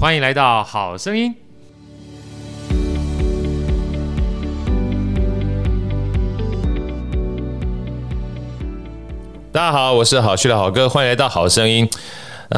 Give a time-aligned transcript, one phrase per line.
[0.00, 1.34] 欢迎来到好声音。
[9.52, 11.86] 大家好，我是好趣的好哥，欢迎来到好声音。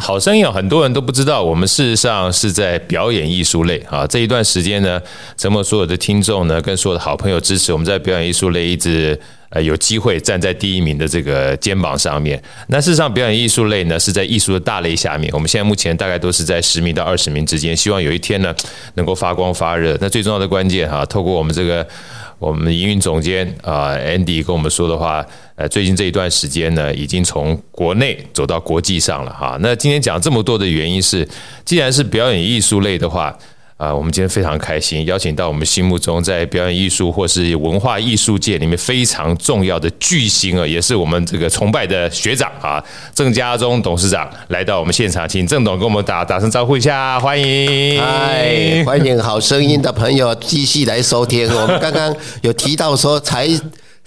[0.00, 4.06] 好声音啊，很多人都不知道，我们事实上是在表演艺术类啊。
[4.06, 4.98] 这一段时间呢，
[5.36, 9.18] 承蒙所有的听众呢，跟所有的好朋友支持，我们在表演艺术类一直
[9.50, 12.42] 呃有机会站在第一名的这个肩膀上面。
[12.68, 17.76] 那事实上，表演艺术类呢是在艺术的大类下面，我们现在目前大概都是在十名到二十名之间。
[17.76, 18.54] 希望有一天呢，
[18.94, 19.98] 能够发光发热。
[20.00, 21.86] 那最重要的关键哈，透过我们这个。
[22.42, 25.24] 我们营运总监啊，Andy 跟我们说的话，
[25.54, 29.56] 呃，最近这一段时间呢，已经从国内走到国际上了哈。
[29.60, 31.26] 那今天讲这么多的原因是，
[31.64, 33.38] 既然是表演艺术类的话。
[33.82, 42.80] 啊，我们今天非常开心，邀请到我们心目中在表演艺术或是文化艺术界里面非常重要的巨星啊，也是我们这个崇拜的学长啊，
[43.12, 51.52] 郑家忠董事长来到我们现场，请郑董跟我们打打声招呼一下，欢迎，嗨，欢迎好声音的朋友继续来收听。
[51.52, 53.48] 我们刚刚有提到说才。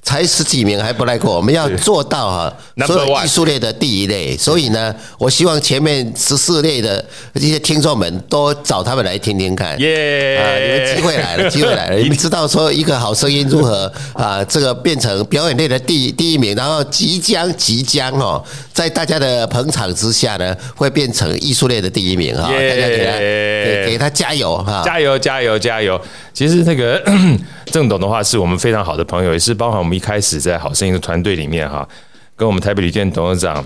[0.05, 4.37] 才十几名还不赖过，我们要做到哈，所有艺术类的第一类。
[4.37, 7.03] 所以呢，我希望前面十四类的
[7.33, 9.77] 这些听众们都找他们来听听看。
[9.79, 11.97] 耶，啊，你们机会来了， 机会来了。
[11.97, 18.43] 你们知道说一个好声音如何啊，这个变成表演类的第第一名，然后即将即将哦，
[18.75, 22.43] 在大家的捧场之下呢，会变成艺术类的第一名哈。
[22.43, 25.99] 大家给他给给他加油哈，加油加油加油！
[26.33, 27.01] 其实那个
[27.71, 29.95] 郑董的话是我们非常好的朋友，也是包含我们。
[29.95, 31.87] 一开始在好声音的团队里面哈，
[32.35, 33.63] 跟我们台北旅店董事长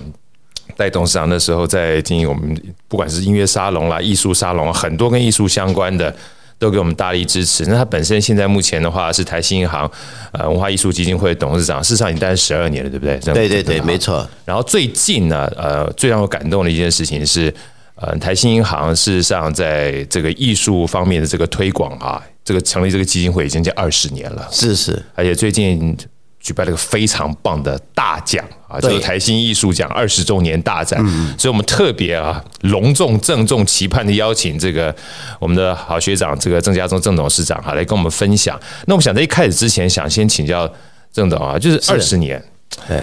[0.76, 6.14] 戴董事长那时候在经营我们不管是音乐沙龙啦、艺术沙龙，很多跟艺术相关的
[6.60, 7.64] 都给我们大力支持。
[7.64, 9.90] 那他本身现在目前的话是台新银行
[10.30, 13.18] 呃文化艺术基金会董事长，事实上已经待了十二年了，对不对？
[13.34, 14.28] 对对对，没错。
[14.44, 17.52] 然后最近呢，呃，最让我感动的一件事情是，
[17.96, 25.96] 呃，台新银行事实上在这个艺术方面的这个推广啊，这个成立这个基金会已经近二十年了，是是，而且最近。
[26.40, 30.98] 举办了一个非常棒的大奖啊，就是台新艺术奖二十周年大展，
[31.38, 34.94] 所以我们特别啊隆重郑重期盼的邀请这个
[35.38, 38.58] 我们的好学长这个郑家忠郑董事长哈来跟我们分享。
[38.86, 40.70] 那我们想在一开始之前，想先请教
[41.12, 42.42] 郑董啊，就是二十年，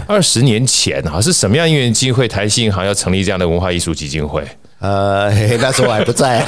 [0.08, 4.44] 二十年前哈是什么样因缘机会，台新银行要成立这样的文化艺术基金会？
[4.80, 6.40] 呃，那时候我还不在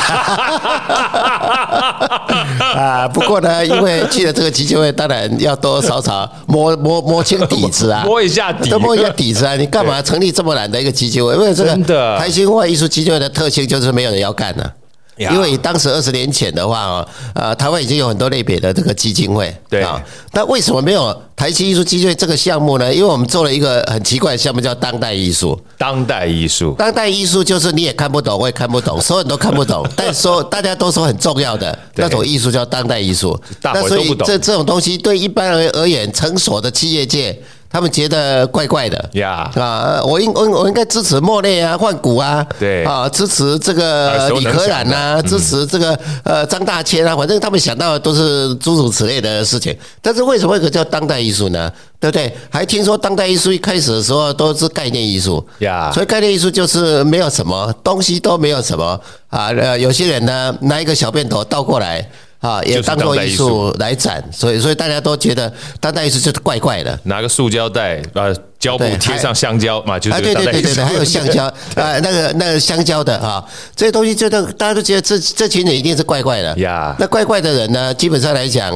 [2.75, 3.07] 啊。
[3.07, 9.55] 不过呢，因为去了这个基金会，当然要多多少少摸摸摸清底子啊， 摸一下底，摸一下底子啊。
[9.55, 11.33] 你干嘛成立这么难的一个基金会？
[11.33, 11.75] 因为这个
[12.19, 14.73] 台新文化艺术基金会的特性就是没有人要干的。
[15.19, 22.93] 因为当时二十年前的话啊，呃，台湾已经有很多类别的这个基金会，对啊，那为什么没有台新艺术基金会这个项目呢？
[22.93, 25.59] 因为我们做了一个很奇怪的项目，叫当代艺术。
[25.77, 33.37] 当代艺术，当代艺术就是你也看不懂，我也看不懂，所有人都看不懂， 但说大家都说很重要的那种艺术叫当代艺术。
[33.61, 37.37] 那所以这这种东西对一般人而言，成熟的企业界。
[37.71, 40.01] 他们觉得怪怪的呀啊！
[40.03, 49.77] 我应我我应该支持莫内啊，换股啊，对啊，支持这个李可染呐，支持这个呃张大千啊，反正他们想到的都是诸如此类的事情。
[50.01, 51.71] 但是为什么会叫当代艺术呢？
[51.99, 52.35] 对不对？
[52.49, 59.49] 还听说当代艺术一开始的时候都是概念艺术呀，所以概念艺术就是没有什么东西都没有什么啊。
[59.49, 62.09] 呃，有些人呢拿一个小便斗倒过来。
[62.39, 65.51] 啊，也当做艺术来展，所以所以大家都觉得
[65.81, 66.97] 当代艺术就是怪怪的。
[67.03, 71.45] 拿个塑胶袋把胶布贴上香蕉嘛，就是对对对对对，还有橡胶
[71.75, 73.43] 啊，那个那个香蕉的啊，
[73.75, 76.95] 这些东西就都大家都觉得这这群人一定是怪怪的呀。
[76.97, 78.73] 那怪怪的人呢，基本上来讲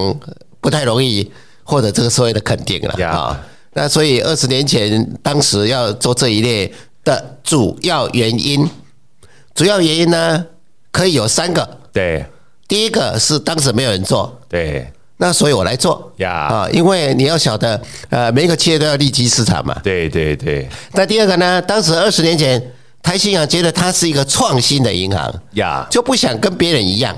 [0.60, 1.32] 不太容易
[1.64, 3.40] 获得这个社会的肯定了啊。
[3.74, 6.70] 那所以二十年前当时要做这一列
[7.06, 8.70] 的主要原因，
[9.56, 10.46] 主要原因呢
[10.92, 11.66] 可以有三个。
[11.94, 12.26] 对。
[12.74, 16.12] 第一个是当时没有人做，对，那所以我来做。
[16.18, 16.32] 呀。
[16.32, 17.80] 啊，因为你要晓得，
[18.10, 20.68] 呃，每一个企业都要利基市场嘛，对对对。
[20.94, 22.60] 那第二个呢，当时二十年前，
[23.04, 27.16] 台新银行觉得它是一个创新的银行呀，就不想跟别人一样，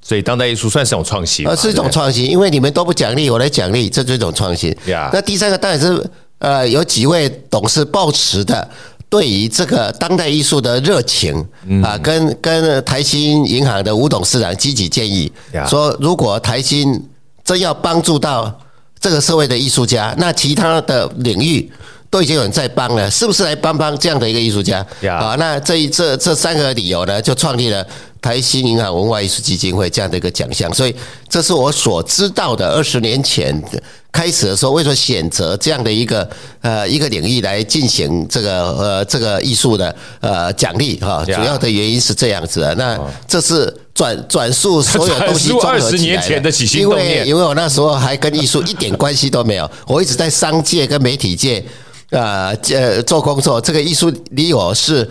[0.00, 4.74] 所以当代艺术算是一种创新，呃，是一种创新，因为你们都不奖励，我来奖励，这是一种创新。
[4.86, 5.10] 呀。
[5.12, 6.02] 那第三个当然是
[6.38, 8.66] 呃，有几位董事抱持的。
[9.08, 11.34] 对于这个当代艺术的热情
[11.82, 15.32] 啊，跟跟台新银行的吴董事长积极建议
[15.66, 17.00] 说，如果台新
[17.44, 18.52] 真要帮助到
[18.98, 21.70] 这个社会的艺术家，那其他的领域
[22.10, 25.36] 都已经有人在帮了，是不是来帮帮这样的一个艺术家啊？
[25.38, 27.86] 那这这这三个理由呢，就创立了。
[28.26, 30.92] 台新银行文化艺术基金会这样的一个奖项，所以
[31.28, 33.62] 这是我所知道的二十年前
[34.10, 36.28] 开始的时候，为什么选择这样的一个
[36.60, 42.74] 呃一个领域来进行这个呃这个艺术的呃奖励哈，主要的原因是这样子的。
[42.74, 46.50] 那这是转转述所有东西综合起来的，
[46.80, 51.64] 因为因为我那时候还跟艺术一点关系都没有， 我一直在商界跟媒体界
[52.10, 55.08] 啊呃做工作，这个艺术离我是。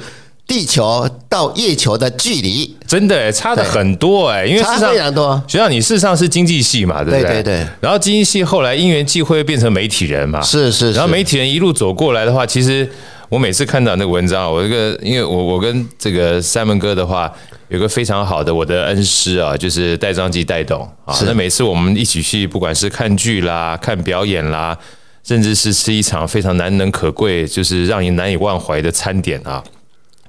[0.47, 5.41] 地球到月球的距离，真的差的很多哎，因为差非常多。
[5.47, 7.21] 学长，你事实上是经济系嘛，对不对？
[7.21, 7.67] 对对对。
[7.81, 10.93] 然后经济系后来因缘际会变成媒体人嘛，是是。
[10.93, 12.87] 然后媒体人一路走过来的话，其实
[13.27, 17.31] 我每次看到那个文章，我这个因为我我跟这个 Simon 哥的话，
[17.69, 21.17] 有个非常好的我的恩师啊，就是戴章吉戴董啊。
[21.25, 24.77] 那每次我们一起去，不管是看剧啦、看表演啦，
[25.23, 29.63] 甚至是吃一场非常难能可贵，就是让你难以忘怀的餐点啊。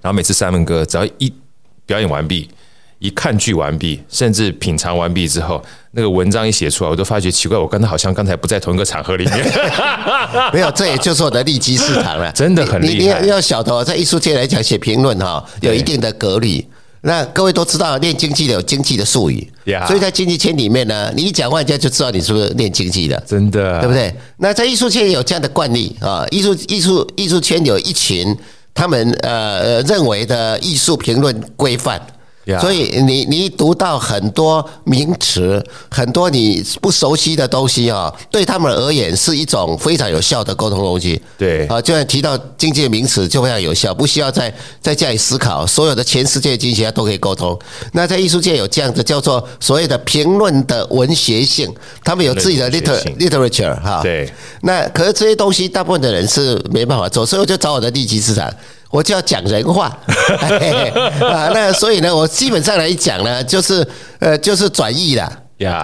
[0.06, 1.32] 然后每次 Simon 哥只要一
[1.84, 2.48] 表演完毕，
[3.00, 5.60] 一看剧完毕，甚至品尝完毕之后，
[5.90, 9.36] 那个文章一写出来，我都发觉奇怪，我跟他好像刚才不在同一个场合里面。
[10.54, 13.18] 没有，这也就是我的利基市场了， 真的很厉害。
[13.18, 16.64] 你你要晓得，在艺术界来讲，写评论哈，有一定的格律。
[17.00, 19.44] 那各位都知道，练经济的有经济的术语，
[19.88, 24.14] 所以在经济圈里面呢，你一讲话，人家就知道你是不是练经济的，真的，对不对？
[24.36, 28.32] 那在艺术界也有这样的惯例啊，艺术艺术艺术圈有一群。
[28.76, 32.00] 他们呃认为的艺术评论规范。
[32.60, 35.60] 所以你你读到很多名词，
[35.90, 41.20] 很多你不熟悉的东西啊，对他们而言是一种非常有效的沟通工具。
[41.36, 47.58] 对啊，就像提到经济名词就非常有效，不需要再再加以思考，所有的全世界经济学家都可以沟通。
[47.92, 51.68] 那在艺术界有这样的叫做所谓的评论的文学性，
[52.04, 54.00] 他们有自己的 liter literature 哈。
[54.02, 54.30] 对。
[54.62, 58.48] 那可是这些东西大部分的人是没办法做，所以我就找我的利基市场。
[58.96, 59.86] 我就要讲人话
[61.20, 63.86] 啊，那所以呢，我基本上来讲呢，就是
[64.20, 65.30] 呃，就是转译了，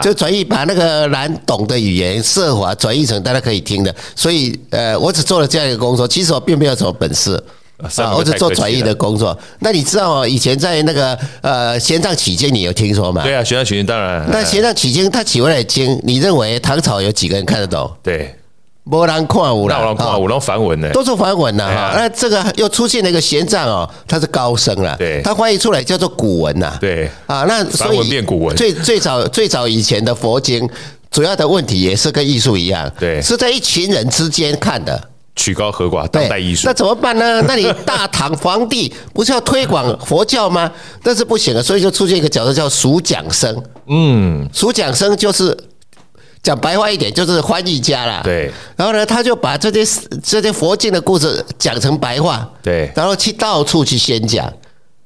[0.01, 3.95] 就转译把那个难懂的语言设法转译成大家可以听的。
[4.17, 7.37] 所以呃，我只做了这样一个工作，其实我并没有什么本事
[7.77, 9.39] 啊，我只做转译的工作。
[9.59, 13.23] 那你知道以前在那个呃《玄奘取经》，你有听说吗？
[13.23, 14.27] 对啊，《玄奘取经》当然。
[14.31, 17.91] 那《玄奘取经》他取回来的经，你认为唐朝有几个人看得懂？
[18.03, 18.35] 对。
[18.93, 21.95] 没人看有啦，有那梵文呢，都是梵文呐哈。
[21.97, 28.55] 那这个又出现了一个玄奘哦，他是高僧了，对，他翻译出来叫做古文呐，对啊，那所以变古文。
[28.55, 30.69] 最最早最早以前的佛经，
[31.11, 35.03] 主要的问题也是跟艺术一样，对，是在一群人之间看的，
[35.35, 36.65] 曲高和寡，当代艺术。
[36.67, 37.41] 那怎么办呢？
[37.49, 40.71] 那你大唐皇帝不是要推广佛教吗？
[41.03, 43.57] 但是不行啊，所以就出现一个角色叫蜀讲僧，
[43.89, 45.57] 嗯，蜀讲僧就是。
[46.43, 48.21] 讲白话一点，就是翻译家啦。
[48.25, 48.51] 对。
[48.77, 52.51] 然后呢，他就把这些这些佛经的故事讲成白话。
[52.63, 52.91] 对。
[52.97, 54.53] 然后去到处去宣讲，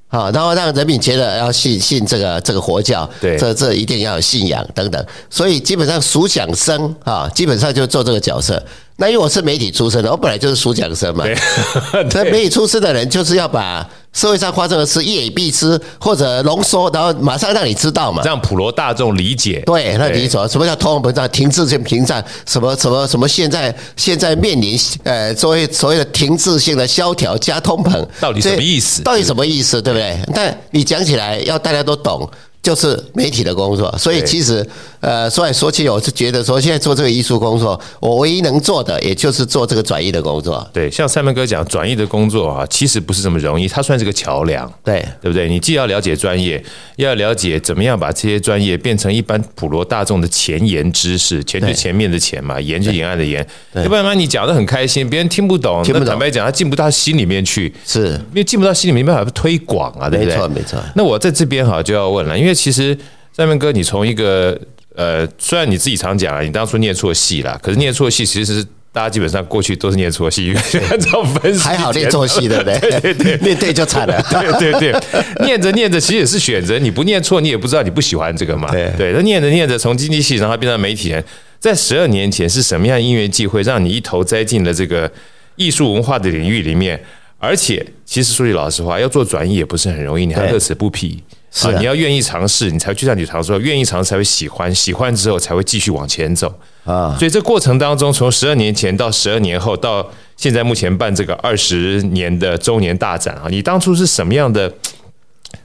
[0.09, 3.09] 好，然后让人民觉得要信信这个这个佛教。
[3.21, 3.37] 对。
[3.37, 5.07] 这这一定要有信仰等等。
[5.29, 8.63] 所以基本上蜀讲生啊，基本上就做这个角色。
[8.97, 11.25] 那因为我是媒体出身的，我本来就是书讲生嘛。
[11.25, 11.37] 对。
[12.15, 13.87] 那媒体出身的人就是要把。
[14.13, 19.63] 社会上发生的事一言以蔽之，或者浓缩，然后马上让你知道嘛，让普罗大众理解。
[19.67, 22.25] 对，那你说什么叫通货膨胀、停滞性屏障？
[22.47, 23.29] 什么什么什么？
[23.29, 29.03] 现在现在面临呃所谓所谓的停滞性的萧条加通膨，到底什么意思？
[29.03, 29.83] 到底什么意思？
[29.83, 30.19] 对不对？
[30.35, 32.27] 但你讲起来要大家都懂。
[32.63, 34.67] 就是媒体的工作，所以其实，
[34.99, 40.69] 呃，说来说去，我是觉得说，现在做这个艺术工作，我唯一能做的，也就是做这个转译的工作。
[40.73, 45.49] 对，像 Simon 哥讲，转译的工作啊，其实不是这么容易，它算是个桥梁，对，对不对？
[45.49, 46.61] 你既要了解专业，
[46.97, 60.35] 又要了解怎么样把这些专业变成一般普罗大众的前沿知识，前就前面的前嘛，沿就沿岸的沿，要不然嘛，你讲的很开心，别人听不懂，那坦白讲，他进不到心里面去，是因为进不到心里面，没办法推广啊，对不对？
[60.35, 60.81] 没错，没错。
[60.97, 62.56] 那我在这边哈就要问了，因为。
[62.57, 62.97] 其实
[63.37, 64.59] ，Simon 哥，你从一个
[64.97, 70.55] 呃，虽然你自己常讲啊，你当初念错戏了，可是念错戏其实是大家基本上过去都是念错戏，
[70.91, 72.79] 按照 分析还好念错戏，对不对？
[72.79, 74.21] 对 对对，念对就惨了。
[74.31, 75.01] 对对对，
[75.45, 78.71] 念着念着其实也是选择，你不念错，你也不知道你不喜欢这个嘛。
[78.73, 81.23] 对对，那念着念着，从经济系然后变成媒体人，
[81.61, 85.11] 在十二年前是什么样音乐机会，让你一头栽进了这个
[85.57, 86.99] 艺术文化的领域里面？
[87.39, 91.23] 而且，其实说句老实话，要做转移也不是很容易，你还乐此不疲。
[91.59, 96.53] 是、啊，你要愿意尝试，你才会去让你尝试，愿意尝试才会喜欢，喜欢之后才会继续往前走
[96.85, 97.17] 啊。
[97.19, 104.71] 所以这过程当中，从十二年前到十二年后，到现在目前办这个二十年的周年大展啊，你当初是什么样的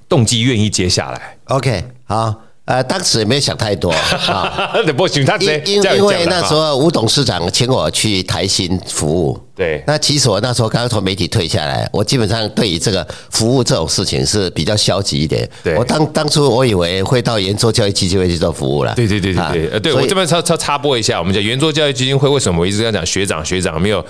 [0.07, 3.91] 动机愿意接下来？OK，好，呃，当时也没有想太多
[4.27, 4.71] 啊。
[4.95, 9.37] 不行，他因因因为那时候吴董事长请我去台新服务。
[9.53, 9.83] 对。
[9.85, 15.45] 那其实我那时候刚刚从媒体退下来，我基本上对于这个服务这种事情是比较消极一点。
[15.61, 15.75] 对。
[15.75, 18.93] 我当当初我以为会到圆桌教育基金会去做服务了。
[18.95, 19.69] 对对对对对。
[19.73, 24.01] 呃，对我这边插插插播一下，我们讲圆桌教育基金会为什么我一直要讲学长学长没有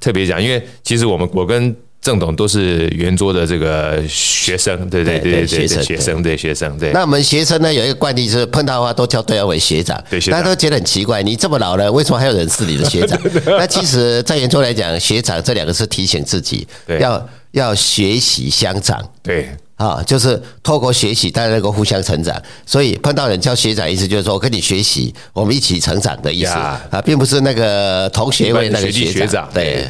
[0.00, 1.74] 特别讲，因为其实我们我跟。
[2.04, 6.36] 郑董都是圆桌的这个学生，对对对对，学生学生对。
[6.36, 6.92] 学生对。
[6.92, 13.18] 那我们学生呢，有一个惯例是碰到的话都叫对方为学长，大家都觉得很奇怪，你这么老了，为什么还有人是你的学长？
[13.56, 16.68] 那其实，在圆桌来讲，学长这两个是提醒自己
[17.00, 19.48] 要要学习相长，对。
[19.76, 22.40] 啊，就是透过学习，大家能够互相成长。
[22.66, 26.52] 所以碰到人叫学长，意思就是说我跟你学习，我们一起成长的意思。
[26.52, 29.88] 啊，并不是那个同学位那个学长，对。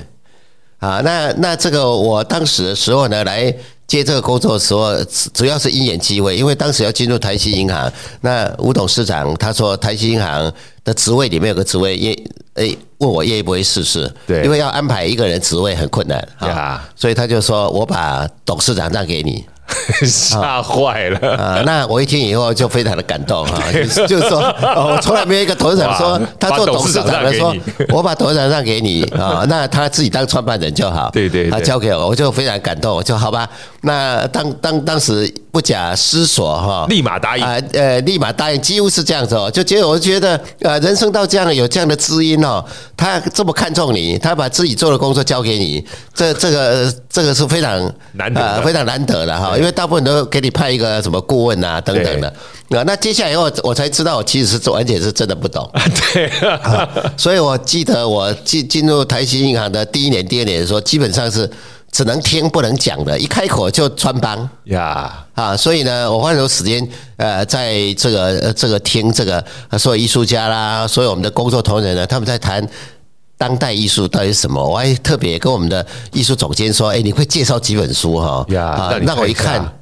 [0.85, 3.51] 啊，那那这个我当时的时候呢，来
[3.87, 4.93] 接这个工作的时候，
[5.33, 10.53] 主要是因缘机会，因为当时要进入台西银行，那吴董事长他说台西银行
[10.85, 12.15] 的职位里面有个职位，也
[12.55, 19.43] 诶问我愿意不会试试，对，因为要安排一个人职位很困难啊，所以他就说我把董事长让给你。
[20.07, 21.63] 吓坏了啊！
[21.65, 23.63] 那我一听以后就非常的感动哈，
[24.07, 27.55] 就是说，我从来没有一个董事长说他做董事长的说，
[27.91, 31.11] 我把董事长让给你 啊，那他自己当创办人就好。
[31.13, 33.49] 对对，他交给我，我就非常感动，我就好吧。
[33.83, 39.51] 那当当当时不假思索哈，立马答应啊，呃，立马答应，几乎是这样子哦。
[39.51, 42.65] 就结果我觉得，呃，人生到这样有这样的知音哦，
[42.97, 49.57] 他这么看重你，他把自己做的工作交给你，这这个这个是非常难得，非常难得的哈。
[49.65, 52.29] 因为大部分都给你派一个什么顾问啊等等的，
[52.69, 55.67] 啊，那接下来以后我才知道，我其实是完全是真的不懂。
[56.13, 56.31] 对，
[57.17, 61.51] 所以我记得我进进入台新银行的第一年、第二年的时候，基本上是
[61.91, 65.57] 只能听不能讲的，一开口就穿帮呀啊！
[65.57, 69.43] 所以呢，我花很多时间呃，在这个这个听这个
[69.79, 72.69] 所有艺术家啦，所有我们的工作同仁呢，他们在谈。
[73.37, 74.65] 当代艺术到底是什么？
[74.65, 78.45] 我还特别跟我们的艺术总监说：“哎，你会介绍几本书哈？
[78.57, 79.73] 啊，让我一看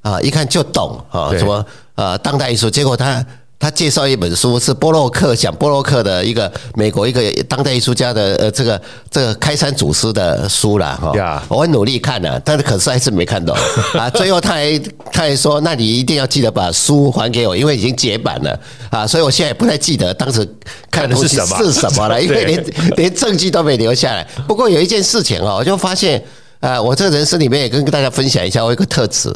[0.00, 1.64] 啊，一看就懂啊，什么
[1.94, 2.70] 啊，当代艺术。
[2.70, 3.24] 结果他。”
[3.62, 11.12] 他介绍一本书，是波洛克讲波洛克的一个美国一个当代艺术家的呃这个这个开山祖师的书了哈。
[11.48, 13.56] 我很努力看了，但是可是还是没看懂
[13.94, 14.10] 啊。
[14.10, 14.76] 最后他还
[15.12, 18.58] 他还说，那你一定要记得把书还给我，因为已经绝版了
[18.90, 19.06] 啊。
[19.06, 20.44] 所以我现在也不太记得当时
[20.90, 22.64] 看的东西是什么了， 因为连
[22.96, 24.26] 连证据都没留下来。
[24.48, 26.20] 不过有一件事情哦，我就发现
[26.58, 29.32] 啊，我这个人生里面也跟大家分享一下，我有一个特质。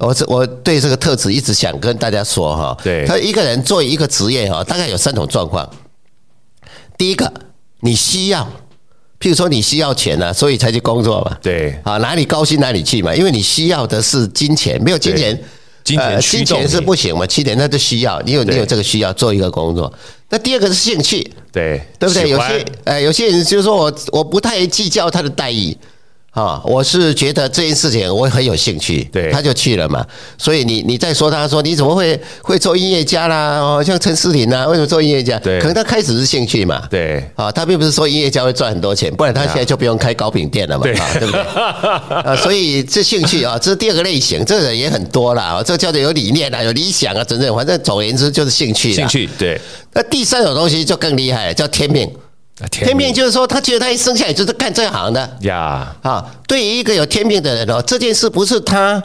[0.00, 5.68] 我这我对这个特质一直想跟大家说哈，对，他一个人做一个职业哈，大概有三种状况。
[6.96, 7.30] 第一个，
[7.80, 8.42] 你需要，
[9.20, 15.38] 譬如说你需要钱呢，所以才去工作嘛，对，啊，哪里高薪哪里去嘛，因为你需要的是金钱，没有金钱，
[15.84, 19.92] 金钱金钱是不行嘛，金钱那就需要，你有你有这个需要做一个工作。
[20.30, 22.30] 那第二个是兴趣，对，对不对？
[22.30, 25.76] 有些呃，有些人就是说我我不太计较他的待遇。
[26.30, 30.06] 啊，我是觉得这件事情我很有兴趣，对，他就去了嘛。
[30.38, 33.58] 所以你你再说，他说你怎么会会做音乐家啦？
[33.58, 35.36] 哦，像陈思婷啊，为什么做音乐家？
[35.40, 36.86] 对，可能他开始是兴趣嘛。
[36.88, 41.40] 对，啊，他并不是说音乐家会赚很多钱，不然他现在就不用开糕饼店了嘛，对，对不对？
[42.22, 45.42] 啊，所以这兴趣啊，这是第二个类型，这个人也很多啦。
[45.42, 48.92] 啊，这叫做有理念啊，有理想啊，等等，反正总而言之就是兴趣。
[48.92, 49.60] 兴趣，对。
[49.92, 52.08] 那第三种东西就更厉害，叫天命。
[52.68, 55.94] 天命就是说，他觉得他一生下来就是干这行的呀。
[56.02, 59.02] 啊，对于一个有天命的人哦，这件事不是他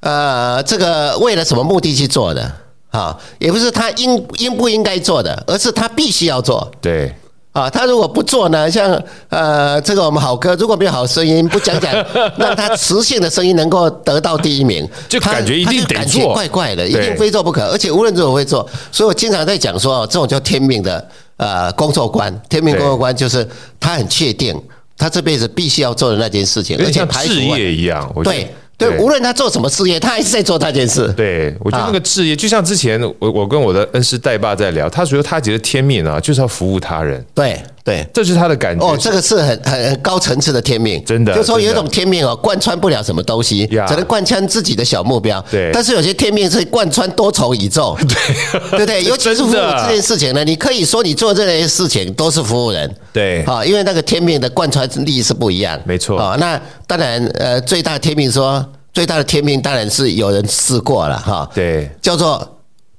[0.00, 2.52] 呃这个为了什么目的去做的
[2.90, 6.70] 啊，也不是他应应不应该做的，而是他必须要做。
[6.80, 7.14] 对
[7.52, 11.92] 啊，他如果不做呢，像呃这个我们好哥如果没有好声音，不讲讲
[12.36, 18.68] 让他磁性的声音能够得到第一名，就感觉一定得做，怪怪的，一定非做不可，而且无论如何会做。
[18.92, 21.08] 所以我经常在讲说，这种叫天命的。
[21.36, 23.46] 呃，工作观，天命工作观就是
[23.78, 24.60] 他很确定，
[24.96, 28.48] 他这辈子必须要做的那件事情，而且像事业一样，对。
[28.76, 31.06] 对，无论他做什么事业，他还是在做那件事。
[31.16, 37.24] 对，我觉得那个事业，就像之前我我跟我的恩师代爸在聊，他觉得他觉得天命啊，就是要服务他人。
[37.32, 38.84] 对对，这是他的感觉。
[38.84, 41.34] 哦，这个是很很高层次的天命，真的。
[41.34, 45.44] 就说有一种天命哦，贯穿不了什么东西，只能贯穿自己的小目标。
[45.50, 45.70] 对。
[45.70, 47.94] 但是有些天命是贯穿多重宇宙。
[48.08, 49.04] 对对不对？
[49.04, 52.90] 尤其是服务这件事情呢，你可以说你做这些事情都是服务人。
[53.12, 53.42] 对。
[53.42, 55.78] 啊，因为那个天命的贯穿力是不一样。
[55.84, 56.18] 没错。
[56.18, 58.64] 啊，那当然，呃，最大的天命说。
[58.94, 62.53] 最大的天命当然是有人试过了哈，对，叫做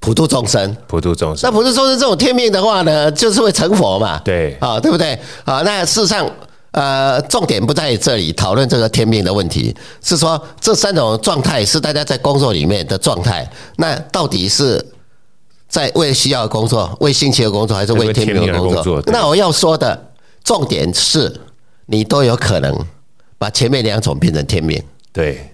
[0.06, 1.50] 普度众生，普度众生。
[1.50, 5.18] 那普度众生这种天命的话呢，就是会成佛嘛，对，啊，对不对？
[5.44, 6.30] 啊，那事实上，
[6.70, 14.80] 呃，重点不在这里讨论这个天命的问题，是说这三种状态是大家在工作里面的状态，那到底是
[15.68, 19.02] 在为需要的工作，为兴趣的工作，还是为天命的工作？
[19.08, 20.00] 那我要说的
[20.44, 21.36] 重点是，
[21.88, 22.78] 你都有可能
[23.40, 24.80] 把前面两种变成天命。
[25.12, 25.52] 对，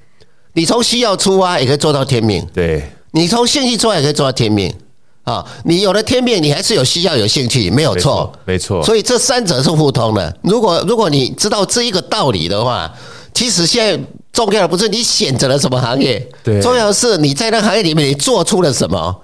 [0.51, 2.45] 你从需要出发也可以做到天命。
[2.53, 4.73] 对，你从兴趣出发也可以做到天命。
[5.23, 8.83] 啊，你有了天命，你还是有需要、有兴趣，没有错，没错。
[8.83, 10.35] 所以这三者是互通的。
[10.41, 12.91] 如果如果你知道这一个道理的话，
[13.31, 14.03] 其实现在
[14.33, 16.19] 重要的不是你选择了什么行业，
[16.59, 19.15] 重要的是你在那行业里面你做出了什么。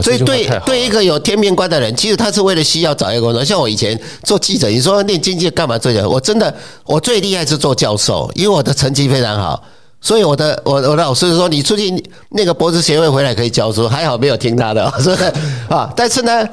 [0.00, 3.44] 所以对对一个有天命观的人，其实他是为了需要找一个工作。
[3.44, 5.92] 像我以前做记者，你说念经济干嘛做？
[6.08, 9.60] 我真的我最厉害是做教授，因为我的成绩非常好。
[10.02, 11.90] 所以我的我我的老师说，你出去
[12.30, 15.32] 那个博士学位回来可以教书，还好没有听他的，是不是
[15.70, 15.90] 啊？
[15.96, 16.46] 但是呢，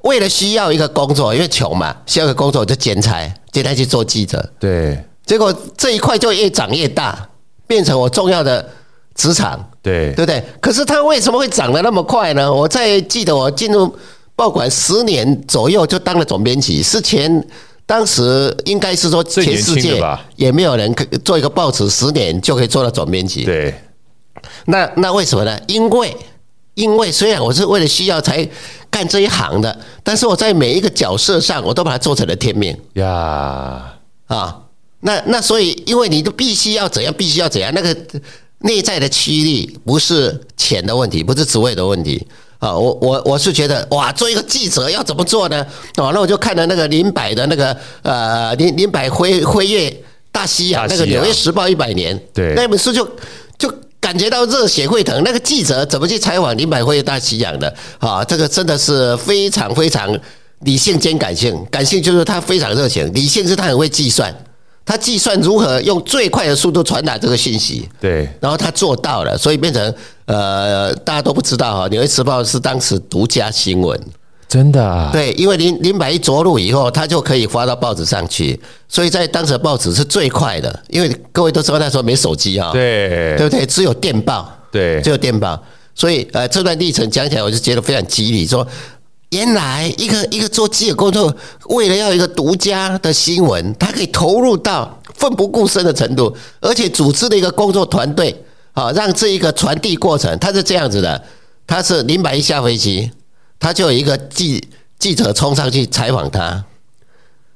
[0.00, 4.42] 为了需要一个工作，因为穷嘛，需要一个工作就兼差，兼差去做记者。
[4.58, 7.28] 对，结果这一块就越长越大，
[7.66, 8.66] 变成我重要的
[9.14, 9.62] 职场。
[9.82, 10.42] 对，对不对？
[10.58, 12.50] 可是它为什么会长得那么快呢？
[12.50, 13.94] 我在记得我进入
[14.34, 17.46] 报馆十年左右就当了总编辑，是前。
[17.84, 20.02] 当时应该是说，全世界
[20.36, 23.44] 也没有人可做一个报纸十年就可以做到总编辑。
[23.44, 23.74] 对，
[24.66, 25.60] 那那为什么呢？
[25.66, 26.16] 因为
[26.74, 28.48] 因为虽然我是为了需要才
[28.88, 33.94] 干这一行的，但是我在每一个角色上，我都把它做成了天命呀
[34.26, 34.58] 啊！
[35.00, 37.94] 那那所以，因为你都必须要怎样，必须要怎样，那个
[38.60, 42.26] 内在的驱力不是钱的问题，不是职位的问题。
[42.62, 45.66] 啊，我我我是觉得哇，做一个记者要怎么做呢？
[45.96, 49.92] 哦，那我就看了那个林百的那个呃林林百辉辉夜
[50.30, 53.04] 大西洋那个《纽约时报》一百年，对那本书就
[53.58, 55.20] 就感觉到热血沸腾。
[55.24, 57.74] 那个记者怎么去采访林百辉夜大西洋的？
[57.98, 60.16] 啊，这个真的是非常非常
[60.60, 61.66] 理性兼感性。
[61.68, 64.32] 感性就是他非常热情，理性是他很会计算。
[64.84, 73.98] 他计算如何用最快的速度传达这个信息，对，然后他做到了，所以变成呃，大家都不知道哈，《纽约时报》是当时独家新闻，
[74.48, 75.10] 真的啊？
[75.12, 83.64] 对，因为林林百一着陆以后，他就可以发到报纸上去，所以在当时的报纸是最快的，因为各位都知道那时候没手机啊，对，对不对？
[83.64, 85.62] 只有电报，对，只有电报，
[85.94, 88.66] 所以呃，这段历程讲起来，我就觉得非常激励，说。
[89.32, 91.34] 原来一个一个做记者工作，
[91.70, 101.24] 为了要一个独家的新闻，他可以投入到奋不顾身的程度，而且组织的一个工作团队，啊，让这一个传递过程，他是这样子的，
[101.66, 103.10] 他是林百一下飞机，
[103.58, 104.62] 他就有一个记
[104.98, 106.62] 记者冲上去采访他，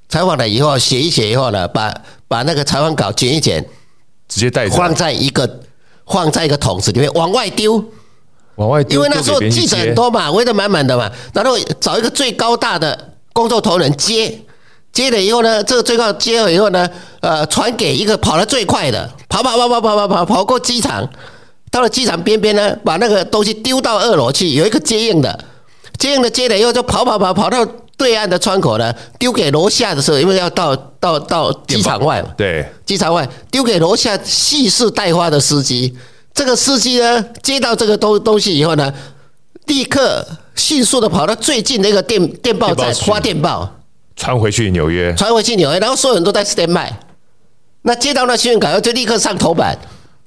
[0.09, 1.95] 采访了以后写一写以后呢，把
[2.27, 3.63] 把那个采访稿剪一剪，
[4.29, 5.61] 直接带放在一个
[6.07, 7.85] 放在一个桶子里面往外丢。
[8.57, 14.39] 往外丢，因为那时候记者很多嘛，围得满满的嘛，然后找一个最高大的工作头人接，
[14.93, 16.89] 接了以后呢，这个最高接了以后呢，
[17.21, 21.07] 呃，传给一个跑得最快的，跑跑跑跑跑跑跑跑过机场，
[21.71, 25.39] 到了机场边边呢，把那个东西丢到二楼去，有一个接应的，
[25.99, 27.67] 接应的接了以后就跑跑跑跑到
[27.99, 35.95] 对岸的窗口呢，丢给楼下的时候，因为要到到到机场外嘛，对，机场外丢给楼下蓄势待发的司机。
[36.37, 38.93] 这个司机呢，接到这个东东西以后呢，
[39.65, 40.23] 立刻
[40.55, 43.67] 迅速的跑到最近的一个电电报站发电报，
[44.15, 46.93] 传回去纽约，传回去纽约，然后所有人都在 stand by。
[47.81, 49.79] 那接到那新闻稿后，就立刻上头版。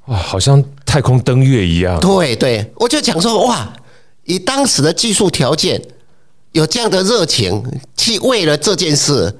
[0.07, 1.99] 哇，好像太空登月一样。
[1.99, 3.71] 对对，我就讲说哇，
[4.23, 5.79] 以当时的技术条件，
[6.53, 7.63] 有这样的热情，
[7.95, 9.31] 去为了这件事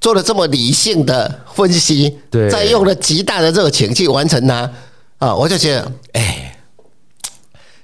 [0.00, 4.70] 做了这么理性的分析，对，再用了极大的热情去完成它。
[5.18, 6.56] 啊，我就觉得，哎，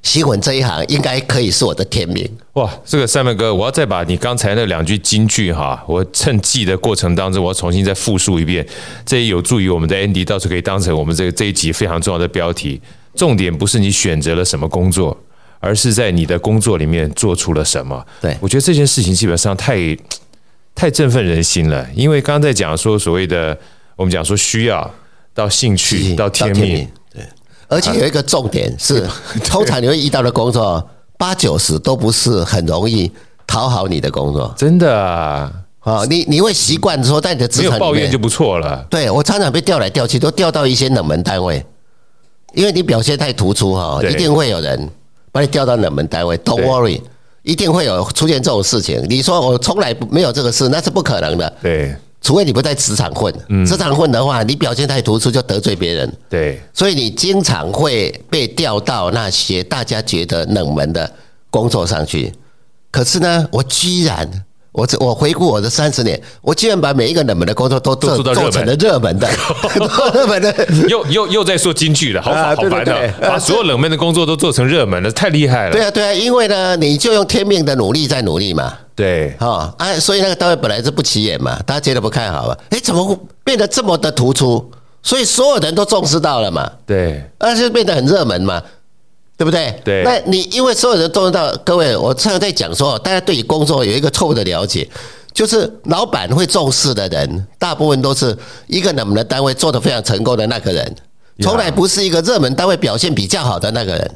[0.03, 2.31] 新闻这一行应该可以是我的天命。
[2.53, 8.64] 哇，这个 Simon 哥，我要再把你刚才那两句金句哈，我趁记的过程当中，我要重新再复述一遍，
[9.05, 12.81] 这也有助于我们的 Andy 到时候可以当成我们这个这一集非常重要的标题。
[13.16, 15.16] 重点不是你选择了什么工作，
[15.59, 18.07] 而是在你的工作里面做出了什么。
[18.20, 19.77] 对，我觉得这件事情基本上太
[20.75, 23.59] 太振奋人心了，因为刚刚在讲说所谓的
[23.97, 24.88] 我们讲说需要
[25.35, 26.88] 到兴趣到天命。
[27.68, 29.07] 而且有一个重点是，
[29.44, 33.11] 通常你会遇到的工作，八九十都不是很容易
[33.46, 34.55] 讨好你的工作。
[34.57, 38.85] 真的啊，啊，你你会习惯说在你的职场里面抱怨就不错了。
[38.90, 41.64] 对，我常常被调来调去，都调到一些冷门单位，
[42.55, 44.88] 因为你表现太突出哈，一定会有人
[45.33, 46.37] 把你调到冷门单位。
[46.38, 47.00] Don't worry，
[47.42, 49.05] 一定会有出现这种事情。
[49.09, 51.53] 你说我从来没有这个事，那是不可能的。
[51.62, 51.96] 对。
[52.25, 53.33] 除非你不在职场混，
[53.67, 56.11] 职场混的话，你表现太突出就得罪别人。
[56.29, 61.13] 对，所以你经常会被调到那些大家觉得冷门的
[61.51, 62.33] 工作上去。
[62.91, 64.27] 可是呢，我居然
[64.75, 69.29] 我这我回顾我的三十年，我居然把每一个冷门的工作都做做成了热门的，
[70.13, 70.53] 热门的，
[70.89, 75.71] 又又又在说京剧了，好烦好烦的，把所有冷门的工作都做成热门了，太厉害了。
[75.71, 78.75] 对啊对啊，因为呢，你就用天命的努力在努力嘛。
[78.97, 82.57] 对，哈啊，所以那个单位本来是不起眼嘛，大家觉得不看好嘛？
[82.71, 84.69] 哎，怎么会变得这么的突出？
[85.05, 86.69] 所以所有人都重视到了嘛。
[86.85, 88.61] 对，而且变得很热门嘛。
[89.37, 89.81] 对不对？
[89.85, 94.88] 对，那你因为所有人都知道，各位，我常常在讲说，大家对于工作有一个错误的了解，
[95.33, 98.37] 就是老板会重视的人，大部分都是
[98.68, 100.97] 一个冷门的单位做得非常成功的那个人，
[101.40, 104.14] 从来不是一个热门单位表现比较好的那个人。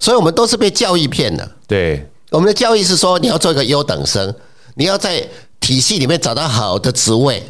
[0.00, 1.48] 所以我们都是被教育骗的。
[1.66, 4.34] 对，我们的教育是说，你要做一个优等生，
[4.74, 5.26] 你要在
[5.60, 7.42] 体系里面找到好的职位，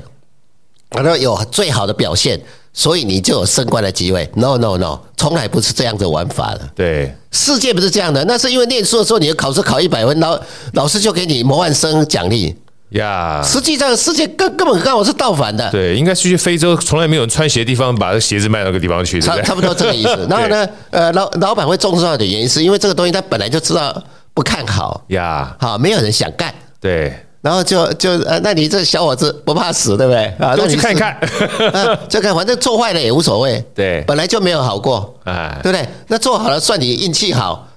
[0.90, 2.40] 然后有最好的表现。
[2.76, 6.68] 所以你就有升官的机会？No No No，从来不是这样子玩法的。
[6.74, 8.24] 对，世界不是这样的。
[8.24, 10.38] 那是因为念书的时候，你的考试考一百分，老
[10.72, 12.52] 老师就给你模范生奖励
[12.90, 13.40] 呀。
[13.44, 15.70] 实际上，世界根根本跟我是倒反的。
[15.70, 19.20] 对，应该是去非洲，从来没有人穿鞋的地方，把鞋子卖到那个地方去。
[19.20, 20.10] 差差不多这个意思。
[20.28, 24.02] 然后呢，呃，老老板会重视到的原因，是因为这个东西他本来就知道
[24.34, 25.56] 不看好呀。
[25.60, 26.52] 好，没有人想干。
[26.80, 27.16] 对。
[27.44, 30.24] 然后就就呃，那你这小伙子不怕死，对不对？
[30.38, 31.14] 啊，那去看一看，
[32.08, 33.62] 就看，反正做坏了也无所谓。
[33.74, 35.86] 对，本来就没有好过，哎，对不对？
[36.08, 37.68] 那做好了算你运气好。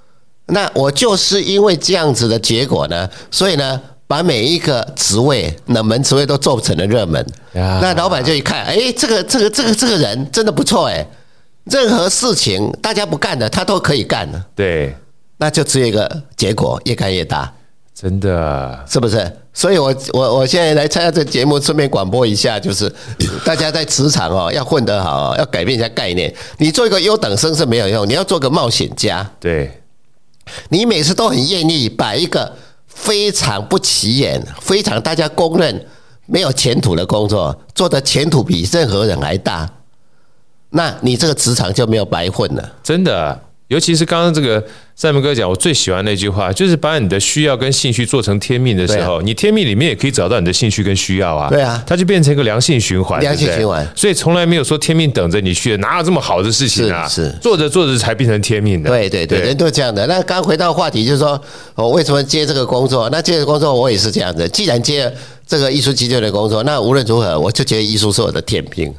[0.46, 7.26] 那我就是因为这样子的结果呢，所以呢，把每一个职位、冷门职位都做成了热门。
[7.52, 11.06] 那老板就一看，哎，这个这个这个这个人真的不错哎，
[11.66, 14.42] 任何事情大家不干的，他都可以干的。
[14.56, 14.96] 对，
[15.36, 17.52] 那就只有一个结果，越干越大。
[18.00, 19.28] 真的是不是？
[19.52, 22.94] 所以我我我现在来参加这个节目，顺便广播一下，就是
[23.44, 26.32] 大家在职场哦，要混得好，要改变一下概念。
[26.60, 29.28] 你做一个优等生是没有用，你要做个冒险家。
[29.40, 29.82] 对，
[30.70, 32.54] 你每次都很愿意把一个
[32.86, 35.88] 非常不起眼、非常大家公认
[36.28, 39.68] 没有前途的工作，做的前途比任何人还大，
[40.70, 42.74] 那你这个职场就没有白混了。
[42.84, 44.64] 真的，尤其是刚刚这个。
[45.00, 51.50] 赛门哥讲，我最喜欢那句话，就是把你的需要跟兴趣做成天命的时候，你天命里面也可以找到你的兴趣跟需要啊。
[51.52, 53.88] 对啊，它就变成一个良性循环，良性循环。
[53.96, 57.08] 所以从来没有说天命等着你去，哪有这么好的事情啊？
[57.08, 58.90] 是做着做着才变成天命的。
[58.90, 60.08] 对对对，人都这样的。
[60.08, 61.40] 那刚回到话题，就是说
[61.76, 63.08] 我为什么接这个工作？
[63.12, 64.50] 那接这个工作我也是这样的。
[64.50, 65.14] 既然接
[65.46, 68.92] 这个艺术机构的工作，那无论如何，我就觉得艺术是我的天命。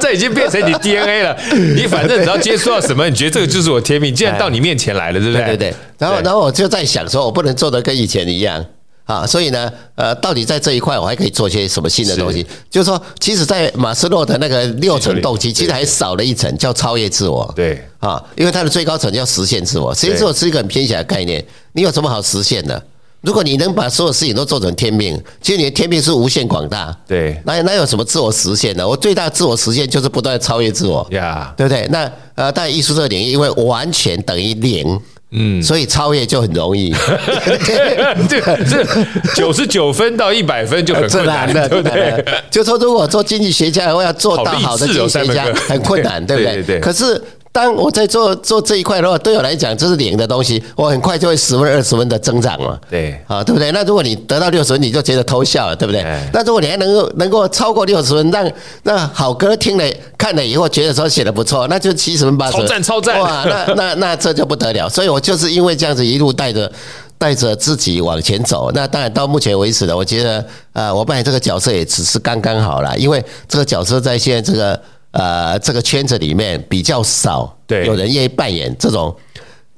[0.00, 1.34] 这已经变成你 DNA 了。
[1.74, 4.12] 你反正只要接触到什么，你觉得这个就是我天命。
[4.12, 5.44] 既然到你面前来了，对不对？
[5.44, 8.64] 对对对，然后然后我就在想说，我不能做的跟以前一样
[9.04, 12.44] 啊，所以呢，呃，到底在这一块我还可以做些什么新的东西？
[12.68, 17.52] 就是说，其实，在马斯洛的那个六层动机，其实还少了一层，叫超越自我。
[17.54, 21.44] 对啊，因为它的最高层叫实现自我，实现自我是一个很偏狭的概念。
[21.72, 22.82] 你有什么好实现的？
[23.26, 26.96] 如果你能把所有事情都做成天命，其实你的天命是无限广大。
[27.08, 28.86] 对，那那有什么自我实现呢？
[28.86, 31.04] 我最大的自我实现就是不断超越自我。
[31.10, 31.88] 呀，对不对？
[31.90, 35.00] 那呃，但艺术这个领域，因为完全等于零，
[35.32, 36.94] 嗯，所以超越就很容易。
[38.30, 38.86] 这这
[39.34, 42.24] 九十九分到一百分就很困难的，对不对？
[42.48, 46.54] 就说如果做经济学家，我要做到好的经济学家，很困难， 对不对？
[46.54, 46.78] 对对。
[46.80, 47.20] 可是。
[47.56, 52.78] 当我在做做这一块的话，对我来讲这是零的东西，我很快就会十分、二十分的增长嘛。
[52.90, 53.72] 对，啊，对不对？
[53.72, 56.04] 那如果你得到六十分，你就觉得偷笑了，对不对？
[56.34, 58.46] 那如果你还能够能够超过六十分，让
[58.82, 59.84] 那好歌听了
[60.18, 63.20] 看了以后觉得说写的不错，那就七十分八十分，超赞超赞！
[63.20, 64.86] 哇，那那那这就不得了。
[64.86, 66.70] 所以我就是因为这样子一路带着
[67.16, 68.70] 带着自己往前走。
[68.74, 74.78] 那当然到目前为止呢，我觉得啊，我扮演这个角色也只是刚刚好了，因为这个角色在现在这个。
[75.16, 79.14] 呃，这个圈子里面比较少，对，有人愿意扮演这种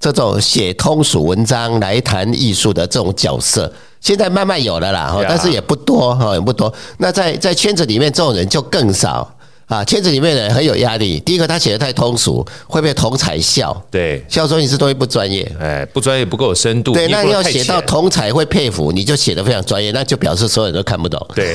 [0.00, 6.72] 这种写通俗文章来谈艺术的这种角色，现在慢慢有了啦，但是也不多哈，也不多。
[6.96, 9.32] 那在在圈子里面，这种人就更少。
[9.68, 11.20] 啊，圈子里面的人很有压力。
[11.20, 13.70] 第一个，他写的太通俗，会被同才笑。
[13.90, 16.94] 对，笑说你是东西不专业，哎，不专业，不够有深度。
[16.94, 21.24] 对，那你要写到同才会佩服，你就写的非常专业，那就表示所有人都看不懂。
[21.34, 21.54] 对，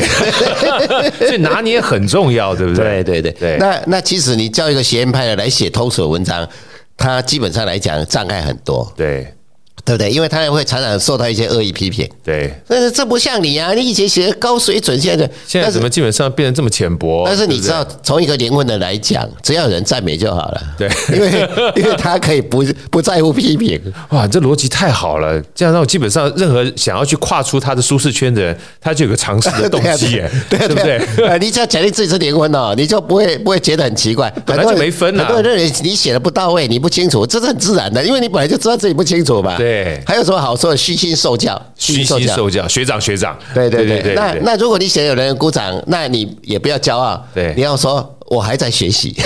[1.17, 3.03] 所以拿捏很重要，对不对？
[3.03, 3.57] 对对对。
[3.57, 6.47] 那那其实你叫一个学院派的来写通俗的文章，
[6.95, 8.93] 他基本上来讲障碍很多。
[8.95, 9.33] 对。
[9.85, 10.09] 对不对？
[10.09, 12.09] 因为他也会常常受到一些恶意批评。
[12.23, 13.73] 对，但是这不像你啊！
[13.73, 17.23] 你以前写的高水准，现在现在怎么基本上变得这么浅薄？
[17.25, 20.61] 但是你知道，从一个灵魂的来讲，只要有人赞美就好了。
[20.77, 23.79] 对，因为 因为他可以不不在乎批评。
[24.09, 25.41] 哇，这逻辑太好了！
[25.53, 31.01] 这样让我基本上任何想要去跨出他的舒适圈的人，他就有个尝试的 动机耶，对不对？
[31.39, 34.33] 你只要奖励自己是灵魂哦，你就不会不会觉得很奇怪。
[34.45, 39.57] 本来就没分啊，很多人认为你写的不到位，你不清楚，这是很自然的，因为你本来就知道自己不清楚嘛。
[39.57, 39.72] 对。
[39.73, 40.77] 对，还有什么好说的？
[40.77, 43.35] 虚心受教，虚心受教，学长学长。
[43.55, 44.13] 对对对对。
[44.13, 47.19] 那那如果你想有人鼓掌，那你也不要骄傲。
[47.33, 49.15] 对，你要说我还在学习。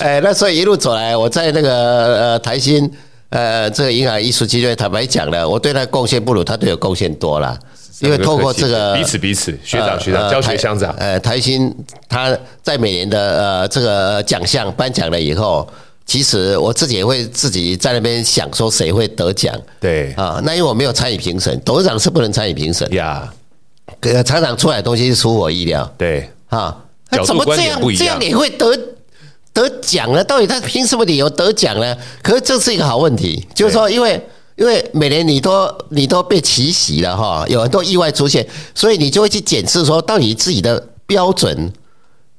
[0.00, 1.70] 哎，那所以一路走来，我在那个
[2.16, 2.90] 呃台新
[3.30, 7.58] 呃这个银行艺术基金，坦白讲了，我对他贡献不如他对我贡献多了。
[8.00, 11.74] 因为透过这个彼此彼此学长学长教学相长，呃，台新
[12.08, 15.68] 他在每年的呃这个奖项颁奖了以后，
[16.10, 20.12] 其实我自己也会自己在那边想说谁会得奖，对。
[20.14, 22.92] 啊，那因为我没有参与评审，董事长是不能参与评审。
[22.92, 23.32] 呀，
[24.00, 26.28] 呃，常常出来的东西是出乎我意料，对。
[26.48, 26.76] 啊，
[27.10, 28.76] 那怎么这样这样你会得
[29.52, 30.24] 得奖呢？
[30.24, 31.96] 到底他凭什么理由得奖呢？
[32.24, 34.20] 可是这是一个好问题，就是说因为。
[34.56, 41.72] 因为每年你都你都被奇袭了哈，有很多意外出现，所以你就会去检视说，到底自己的标准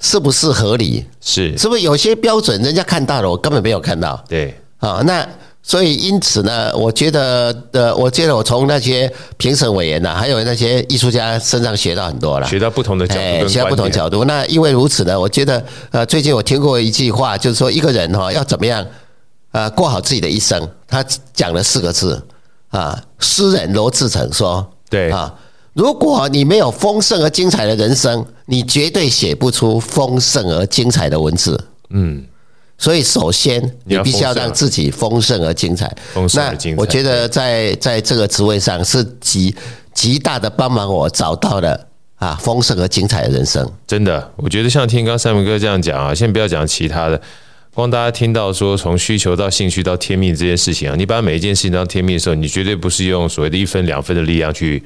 [0.01, 1.05] 是不是合理？
[1.21, 4.21] 是是不是有些标准人家看到了，我根本没有看到？
[4.27, 5.25] 对啊，那
[5.63, 14.25] 所以因此呢，我觉得呃，我觉得我从那些评审委员呐，还有那些艺术家身上学到很多了，学到不同的角度，学到不同角度。
[14.25, 18.85] 那因为如此呢，我觉得呃，最近我听过一句话，就是说一个人哈要怎么样。
[19.51, 22.25] 啊，过好自己的一生，他讲了四个字
[22.69, 22.97] 啊。
[23.19, 25.35] 诗人罗志成说：“对啊，
[25.73, 31.57] 如果你没有丰盛而精彩的人生，你绝对写不出丰盛而精彩的文字。”
[31.89, 32.21] 嗯，
[32.77, 35.89] 所以首先你必须要让自己丰盛而精彩。
[36.13, 36.75] 丰盛而精彩。
[36.75, 39.55] 那我觉得在在这个职位上是极
[39.93, 43.65] 极大的帮忙，我找到了啊丰盛而精彩的人生。
[43.87, 47.21] 真的，我觉得像听刚三文哥这样讲啊，先不要讲其他的。
[47.73, 54.83] 光大家听到说从需求到兴趣到天命这件事情啊，你把每一件事情当天命的时候，你绝对不是用所谓的一分两分的力量去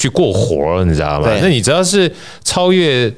[0.00, 1.28] 去过活，你知道吗？
[1.42, 2.10] 那你只要是
[2.42, 3.12] 超越。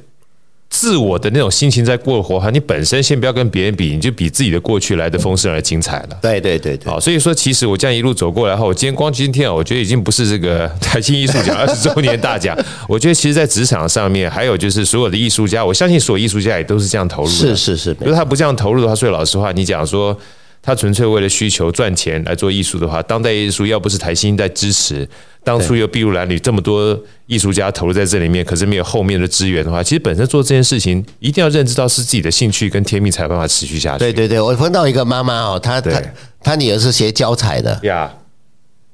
[0.74, 6.18] 自我的那种心情在过活哈，你本身先不要跟别人比，你就比自己的过去来的丰盛而精彩了。
[6.22, 12.56] 对对对对，好，所以说其实我这样一路走过来后，我今天光今天啊，我觉得已经不是这个台新艺术奖二十周年大奖。
[12.88, 17.34] 我觉得其实，在职场上面，还有就是所有的艺术家，我相信所有艺术家也都是这样投入的。
[17.34, 20.18] 是是是，如果他不这样投入的话，所以老实话，你讲说。
[20.62, 25.06] 他纯粹为了需求赚钱来做艺术的话，当代艺术要不是台新在支持，
[25.42, 26.96] 当初又筚路蓝缕这么多
[27.26, 33.98] 艺术家投入在这里面，可是没有后面的资源的话，其实本身做这件事情一定要认知到是自己的兴趣跟天命才有办法持续下去。
[33.98, 36.00] 对对对，我碰到一个妈妈哦，她她
[36.40, 38.12] 她女儿是学教材的呀，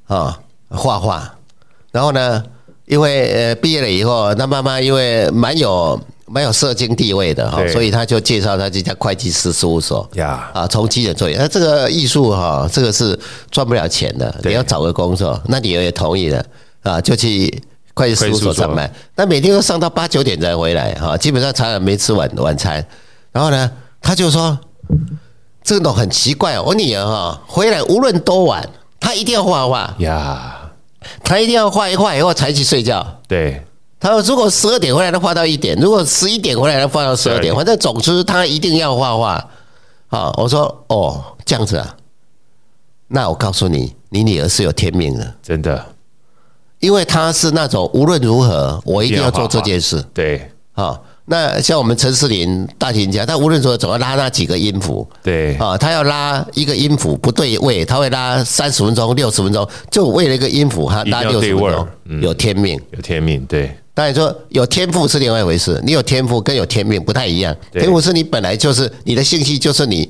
[0.07, 1.35] 啊，画画，
[1.93, 2.43] 然后呢，
[2.87, 6.01] 因为呃毕业了以后，那妈妈因为蛮有。
[6.31, 11.29] 没有社经地位的哈，所以他就介绍他这家会计师事务所呀啊，从基层做。
[11.31, 13.19] 那这个艺术哈，这个是
[13.51, 15.41] 赚不了钱的，你要找个工作。
[15.47, 16.45] 那女儿也同意了
[16.83, 17.63] 啊，就去
[17.95, 18.91] 会计事务所上班。
[19.17, 22.85] 那每天都上到八九点才回来哈，基本上常常没吃晚晚餐。
[23.33, 24.59] 然后呢，他就说
[25.63, 28.69] 这种很奇怪，我女儿哈回来无论多晚，
[29.01, 30.71] 她一定要画画呀，
[31.23, 33.21] 她一定要画一画以后才去睡觉。
[33.27, 33.63] 对。
[34.01, 37.55] 他说：“如果十二点回来，的画到一点；如果十一点回来，的画到十二点。
[37.55, 39.51] 反正总之，他一定要画画。”
[40.09, 41.97] 啊，我说：“哦，这样子啊。”
[43.09, 45.85] 那我告诉你，你女儿是有天命的，真的，
[46.79, 50.05] 因为她是那种无论如何，我一定要做这件事。
[50.15, 51.01] 对，啊。
[51.31, 61.87] 那像我们陈世林大提琴家，他无论说总要拉那几个音符，对啊，他要拉一个音符不对位，他会拉三十分钟、六十分钟，就为了一个音符，他拉六十分钟，
[62.23, 63.77] 有天命，有天命，对。
[63.99, 70.09] 当然说有天赋是另外一回事，你有天赋跟有天命不太一样，天赋是你本来就是你的兴趣，就是你，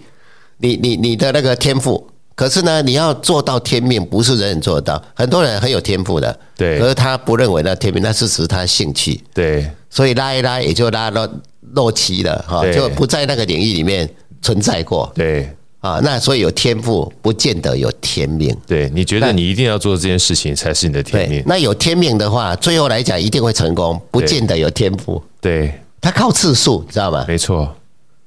[0.59, 2.07] 你你你的那个天赋。
[2.35, 5.03] 可是呢，你要做到天命，不是人人做得到。
[5.14, 9.66] 很多人很有天赋的，对，可是他不认为那天命，那是只是他兴趣，对。
[9.88, 11.27] 所以拉一拉也就拉到
[11.72, 14.07] 落期了哈，就不在那个领域里面
[14.42, 15.11] 存在过。
[15.14, 15.48] 对
[15.81, 18.57] 啊，那所以有天赋不见得有天命。
[18.67, 21.43] 对，你觉得你一定要做这件事情才是你的天命。
[21.47, 25.23] 那有天命的话，最后来讲一定会成功，不见得有天赋。
[25.41, 27.25] 对，他靠次数，知道吗？
[27.29, 27.75] 没错。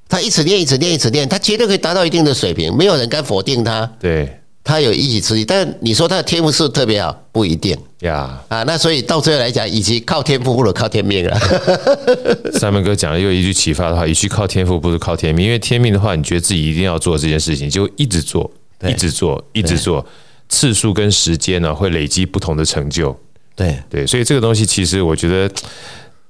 [0.07, 3.89] 他一直练，一直练，一直练，他绝对可以达到一定的水平，没有人敢否定他。
[3.99, 4.40] 对，
[4.71, 8.41] 他有一己之力，但你说他的天赋是特别好，不一定呀。
[8.47, 11.37] 啊，那所以到最后来讲，以及靠天赋，不如靠天命了。
[12.57, 15.45] 三文哥讲了又一句启发的话：一句靠天赋，不如靠天命。
[15.45, 18.49] 因为天命的话，你觉得自己一定要做这件事情，就一直做，
[18.87, 20.05] 一直做，一直做，
[20.47, 23.13] 次数跟时间呢会累积不同的成就。
[23.53, 25.53] 对对，所以这个东西其实我觉得。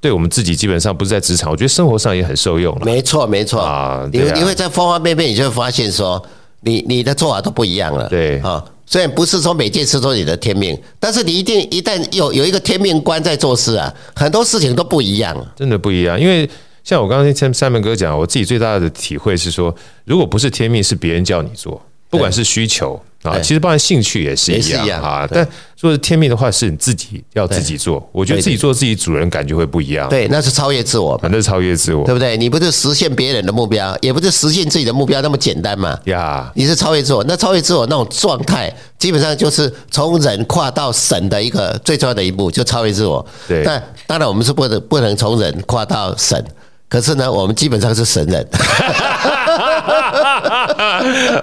[0.01, 2.81] 对我们自己基本上不是在职场，我觉得生活上也很受用了。
[2.83, 6.19] 没错，没错啊，你你会在方方面面，你就会发现说，
[6.61, 8.07] 你你的做法都不一样了。
[8.09, 15.35] 对啊，虽然不是说每件事都是你的天命，但是你一定一旦有有一个天命观在做事啊，很多事情都不一样。
[15.55, 16.49] 真的不一样，因为
[16.83, 21.81] 像我刚刚听三门哥讲，我自己最大的体会是说，如果不是天命，是别人叫你做。
[22.09, 22.99] 不管是需求。
[23.23, 25.27] 啊，其实包含兴趣也是一样啊。
[25.29, 28.07] 但做天命的话，是你自己要自己做。
[28.11, 30.09] 我觉得自己做自己主人，感觉会不一样。
[30.09, 32.35] 对，那是超越自我，那是超越自我，对不对？
[32.37, 35.97] 你不是实现别人的目标，也不是实现自己的目标那么简单嘛？
[36.05, 37.23] 呀，你是超越自我。
[37.27, 43.25] 那超越自我那种状态，基本上就是从人跨到神的一个最重要的一步，就超越自我。
[43.47, 43.63] 对。
[43.63, 46.43] 但当然，我们是不能不能从人跨到神。
[46.91, 48.45] 可是呢，我们基本上是神人。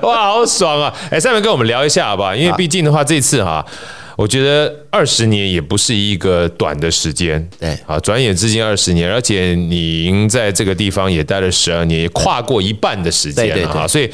[0.02, 0.92] 哇，好爽啊！
[1.10, 2.36] 哎，下面跟我们聊一下好不好？
[2.36, 3.64] 因为毕竟的话，这次哈，
[4.14, 7.48] 我觉得二十年也不是一个短的时间。
[7.58, 13.88] 对，啊，转眼之间二十年，而且您在这个地方也待了十二年，也跨过一半的时间了哈。
[13.88, 14.10] 所以，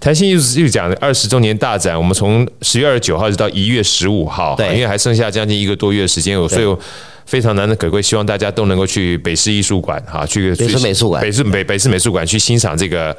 [0.00, 6.76] 台新艺术讲的二十周年大展，我们从十月二十九号一直到一月十五号，对，因为还剩下将近一个多月的时间，所以。
[7.28, 13.14] 非常难能可贵，希望大家都能够去北师艺术馆哈，去北师美术馆，北师北北师美术馆去欣赏这个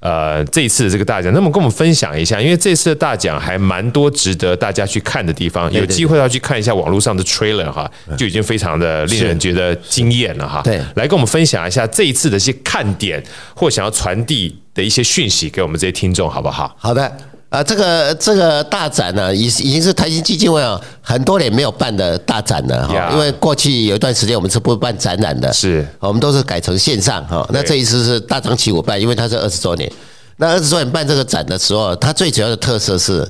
[0.00, 1.30] 呃这一次的这个大奖。
[1.34, 10.62] 那么跟我们分享一下，因为这次的大奖还蛮多值得大家去看的地方，有机会要去看一下网络上的 trailer 哈，就已经非常的令人觉得惊艳了哈。
[10.64, 13.22] 对，来跟我们分享一下这一次的一些看点
[13.54, 16.74] 或想要传递的一些讯息给我们这些听众，好不好？
[16.78, 17.29] 好的。
[17.50, 23.10] 啊，这个这个大展呢，已已经是台新基金会啊很多年没有办的大展了哈。
[23.12, 27.44] 因为过去有一段时间我们是不办展览的，是，我们都是改成线上哈。
[27.52, 29.90] 那这一次是大张旗鼓办，因为它是二十周年。
[30.36, 33.28] 那二十周年办这个展的时候，它最主要的特色是，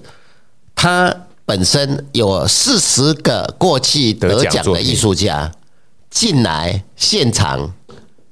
[0.74, 1.12] 它
[1.46, 5.50] 本身有四十个过去得奖的艺术家
[6.10, 7.72] 进来现场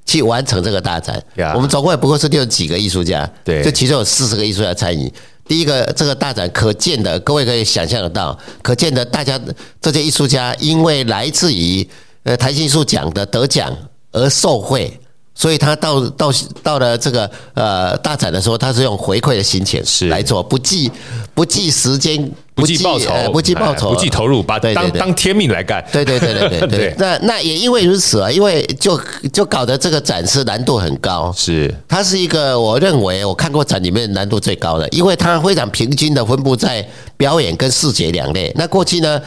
[0.05, 1.21] 去完成这个大展。
[1.55, 5.11] 我们总共也不过是六十几个艺术家，对，就其中有四十个艺术家参与。
[5.49, 9.41] 第一个，这个大展可见的，各位可以想象得到，可见的，大家
[9.81, 11.89] 这些艺术家因为来自于
[12.23, 13.75] 呃台新艺术奖的得奖
[14.13, 15.01] 而受惠，
[15.35, 16.31] 所以他到到
[16.63, 20.93] 到了这个呃大展的时候，他是用回馈的心情来做，不计
[21.35, 22.31] 不计时间。
[22.59, 25.85] 不计报酬，不计报酬，不计投入，把当当天命来干。
[25.93, 26.95] 对对对对对 对。
[26.99, 29.01] 那那也因为如此啊，因为就
[29.33, 31.33] 就搞得这个展示难度很高。
[31.37, 38.53] 是，它是一个我认为我看过展里面难度最高的，因为它非常平均的分布在表演跟视觉两类。
[38.57, 39.21] 那过去呢，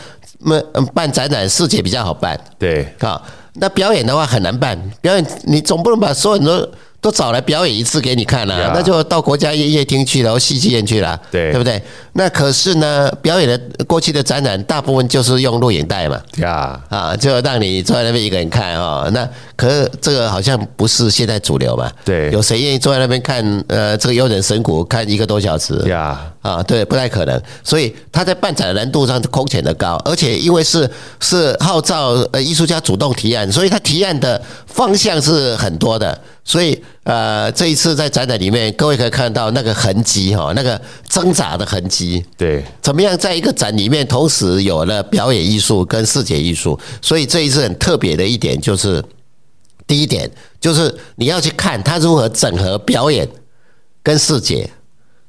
[0.43, 2.39] 嗯办展览视觉比较好办。
[2.59, 4.77] 对，好，那表演的话很难办。
[4.99, 6.69] 表演你总不能把所有人都。
[7.01, 11.81] 都找来表演一次给你看了，啊，那就到国家音乐厅去了，戏剧院去了，对对不对？
[12.13, 19.09] 那可是呢，表演的过去的展览大部分就是用录影带嘛，呀啊，就让你坐在那边一个人看哦。
[19.11, 21.91] 那可是这个好像不是现在主流嘛？
[22.05, 23.41] 对，有谁愿意坐在那边看？
[23.67, 25.73] 呃，这个悠人神谷看一个多小时？
[25.89, 27.41] 呀啊，对，不太可能。
[27.63, 36.19] 所以他在办展的难度上空前的高，而且因为是是号召呃艺术家主动提案，所以他提案的方向是很多的。
[36.43, 42.25] 所以，呃，这一次在展览里面，各位可以看到那个痕迹哈，那个挣扎的痕迹。
[42.35, 46.77] 对，怎么样在一个展里面同时有了表演艺术跟视觉艺术？
[46.99, 49.03] 所以这一次很特别的一点就是，
[49.85, 53.29] 第一点就是你要去看他如何整合表演
[54.01, 54.67] 跟视觉。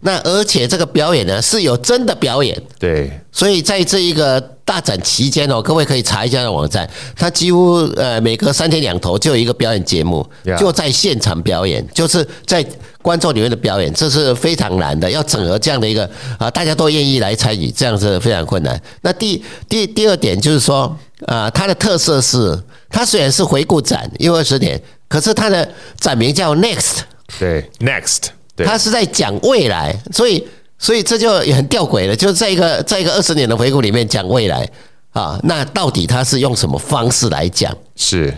[0.05, 12.67] 那而且这个表演呢是有真的表演，对，所以在这一个大展期间哦，各位可以查一下的网站，它几乎呃每隔三天两头就有一个表演节目，就在现场表演，就是在
[13.01, 18.81] 观众里面的表演，这是非常难的，要整合这样的一个啊，大家都愿意来参与，这样是非常困难。
[19.03, 22.61] 那第第第二点就是说啊，它的特色是，
[22.91, 25.69] 它虽然是回顾展，因为二十年，可是它的
[26.01, 27.03] 展名叫 Next，
[27.39, 28.31] 对，Next。
[28.57, 30.47] 他是在讲未来，所以
[30.79, 34.69] 所以这就也很吊诡了，就是在一个在一个二十年的回顾里面讲未来
[35.13, 37.75] 啊，那到底他是用什么方式来讲？
[37.97, 38.35] 是，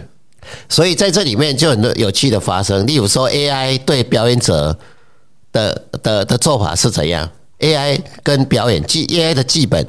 [0.68, 4.76] 所以在这里面就很多有趣的发生，例如说 AI 对表演者
[5.52, 9.86] 的的的做法是怎样？AI 跟表演剧 AI 的剧本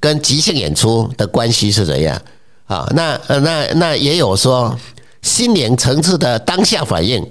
[0.00, 2.20] 跟即兴演出的关系是怎样？
[2.66, 4.76] 啊，那那那也有说
[5.22, 7.24] 心灵层次的当下反应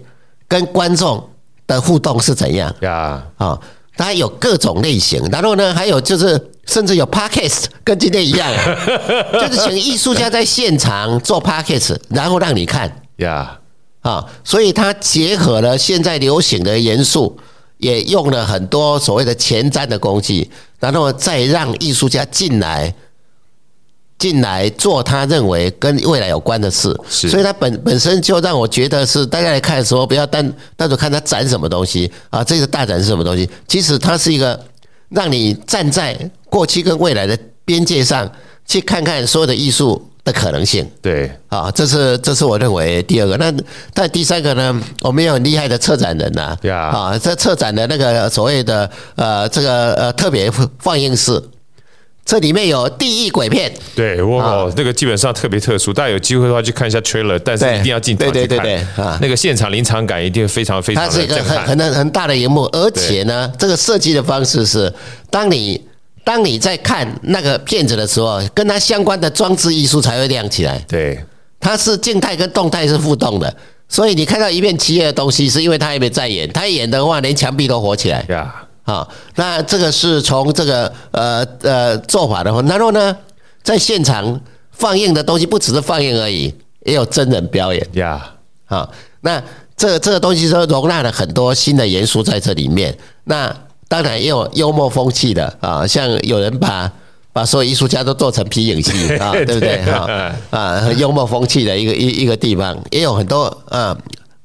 [0.47, 1.21] 跟观众。
[1.75, 3.23] 的互动是怎样呀？
[3.37, 3.59] 啊，
[3.95, 8.51] 它有各种类型，然后呢，还有就是甚至有 Podcast 跟今天一样，
[9.33, 13.57] 就是请艺术家在现场做 Podcast，然后让你看呀
[14.01, 17.37] 啊，所以它结合了现在流行的元素，
[17.77, 22.93] 也用了很多所谓的前瞻的工具，然后再让艺术家进来。
[24.19, 33.49] 进来做他认为跟未来有关的事，所以他本本身就让我觉得是大家来看的时候，不要单单独看他展什么东西啊，这个大展是什么东西？
[33.65, 34.59] 其实它是一个
[35.07, 36.17] 让你站在
[36.49, 38.29] 过去跟未来的边界上
[38.65, 40.85] 去看看所有的艺术的可能性。
[41.01, 43.37] 对，啊，这是这是我认为第二个。
[43.37, 43.53] 那
[43.93, 44.81] 但第三个呢？
[45.01, 51.41] 我们有很厉害的策展人呐，对啊，啊，这策展的那个所谓的呃这个呃特别放映室。
[52.29, 61.03] 这里面有地狱鬼片，对，哇，哦、那个基本上特别特殊，大家有机会的话去看一下 trailer，但是一定要进场去看，对对对对，啊，那个现场临场感一定非常非常。
[61.03, 64.93] 它是一个很很很大的荧幕，而且呢，这个设计的方式是，
[65.31, 65.83] 当你
[66.23, 70.77] 当你在看那个片子的时候，跟它相关的装置艺术才会亮起来。
[70.87, 71.19] 对，
[71.59, 73.51] 它是静态跟动态是互动的，
[73.87, 78.23] 所以你看到一片漆黑的东西，是因为它还没在演，它演的话，连墙壁都活起来。
[78.29, 78.53] 呀。
[78.89, 83.15] 啊，那这个是从这个呃呃做法的话，然后呢，
[83.61, 86.51] 在现场放映的东西不只是放映而已，
[86.85, 88.31] 也有真人表演呀。
[88.65, 88.89] 啊，
[89.21, 89.39] 那
[89.77, 92.97] 这个这个东西都容纳了很多新的元素在这里面。
[93.25, 93.55] 那
[93.87, 96.91] 当然也有幽默风趣的啊，像有人把
[97.31, 99.83] 把所有艺术家都做成皮影戏啊， 对不对？
[99.83, 103.95] 哈啊，很幽默风趣的一个一一个地方，也有很多啊。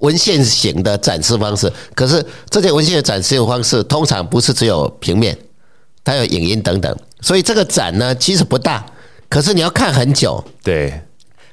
[0.05, 5.37] 文献型的展示方式，可是这些文献的展示方式通常不是只有平面，
[6.05, 8.85] 它有影音等等，所以这个展呢其实不大，
[9.31, 10.45] 可是你要看很久。
[10.63, 11.01] 对，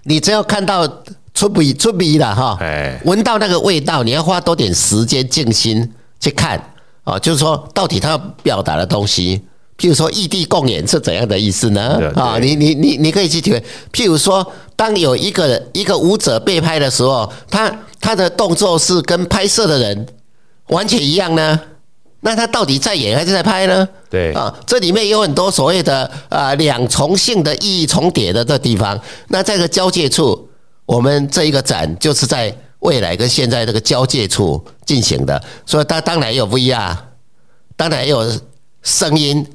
[0.03, 0.85] 你只要看到
[1.33, 2.59] 出笔出笔了哈，
[3.05, 5.89] 闻到那个味道，你要花多点时间静心
[6.19, 6.61] 去看
[7.05, 9.41] 啊，就是说到底他要表达的东西。
[9.77, 12.11] 譬如说异地共演是怎样的意思呢？
[12.15, 13.63] 啊，你你你你可以去体会。
[13.91, 14.45] 譬如说，
[14.81, 20.07] 当有一个一个舞者被拍的时候，他他的动作是跟拍摄的人
[20.69, 21.61] 完全一样呢？
[22.21, 23.87] 那他到底在演还是在拍呢？
[24.09, 28.99] 对啊，这里面有很多所谓的啊两重性的意义重叠的这地方。
[29.27, 30.49] 那在这个交界处，
[30.87, 35.39] 我们这一个展就是在未来跟现在这个交界处进行的。
[35.63, 36.97] 所以它当然有 VR，
[37.75, 38.27] 当然也有
[38.81, 39.45] 声音。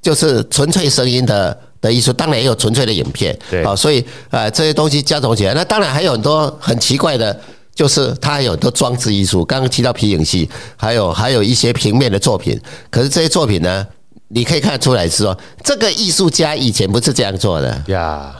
[0.00, 7.38] 就是纯粹声音的的艺术，当然也有纯粹的影片，对，啊，所以啊这些东西加总起来，那当然还有很多很奇怪的，
[7.74, 9.44] 就是它还有很多装置艺术。
[9.44, 12.60] 刚刚提到皮影戏，还有还有一些平面的作品。
[12.90, 13.86] 可是这些作品呢，
[14.28, 18.34] 你可以看得出来是说，这个艺术家以前不是这样做的呀，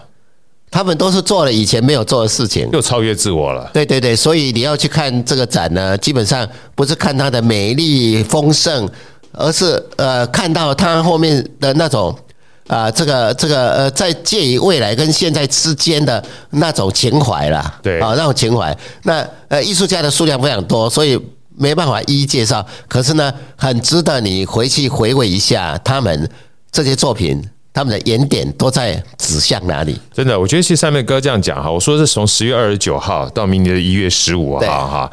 [0.70, 3.70] 他们都是做了以前没有做的事情，又超越自我了。
[3.72, 8.88] 对对对，所以你要去看这个展呢，基本上不是看它的美丽丰盛。
[9.38, 12.16] 而是呃，看到它后面的那种
[12.68, 18.76] 啊，这个这个呃，在介于未来跟现在之间的那种情怀啦，对啊，那种情怀。
[19.04, 21.20] 那呃，艺术家的数量非常多，所以
[21.56, 22.66] 没办法一一介绍。
[22.88, 26.28] 可是呢，很值得你回去回味一下他们
[26.72, 27.42] 这些作品，
[27.72, 29.98] 他们的原点都在指向哪里？
[30.12, 35.10] 真的，我觉得其实三妹哥这样讲哈，我说是从十月二十九号到明年的一月十五号哈。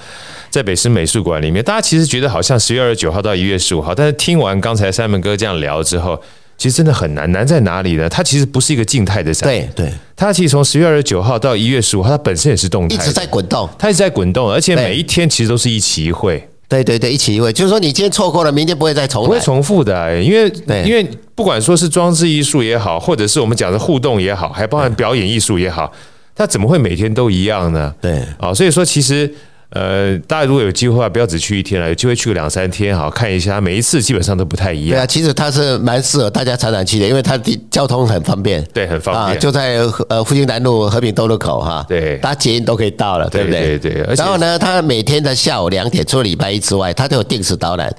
[0.49, 6.21] 在北师美术馆里面，大家其实觉得好像十月二十九号到一月十五号，但是听完刚才三门哥这样聊之后，
[6.57, 7.31] 其实真的很难。
[7.31, 8.07] 难在哪里呢？
[8.07, 16.47] 它其实不是一个静态的展，对对，它其实从十月二十九号到一月十五号，它本身也是动态，一直在滚动，它一直在滚动，而且每一天其实都是一期一会。
[16.67, 20.51] 对对对，一期一会，就是说你今天错过了，明天不会再重，不会重复的、欸，因为
[20.85, 25.91] 因为不管说是装置艺术也好，或者是我们讲的互动也好，还包含表演艺术也好，
[26.35, 27.93] 它怎么会每天都一样呢？
[28.01, 29.33] 对，啊，所以说其实。
[29.73, 33.59] 呃，大家如果有机会的话，不要只去一天了，有机会去个两三天，好看一下。
[33.59, 34.91] 每一次基本上都不太一样。
[34.91, 38.63] 对啊，其实它是蛮适合大家常常去的，因为它的交通很方便。
[38.71, 39.35] 对，很方便。
[39.35, 41.83] 啊，就在呃复兴南路和平东路口哈。
[41.89, 43.79] 对，搭捷运都可以到了，对不对？
[43.79, 44.15] 对对。
[44.15, 47.91] 然后呢，它每天的下午两点，除了礼拜一之外，它都有定时导览。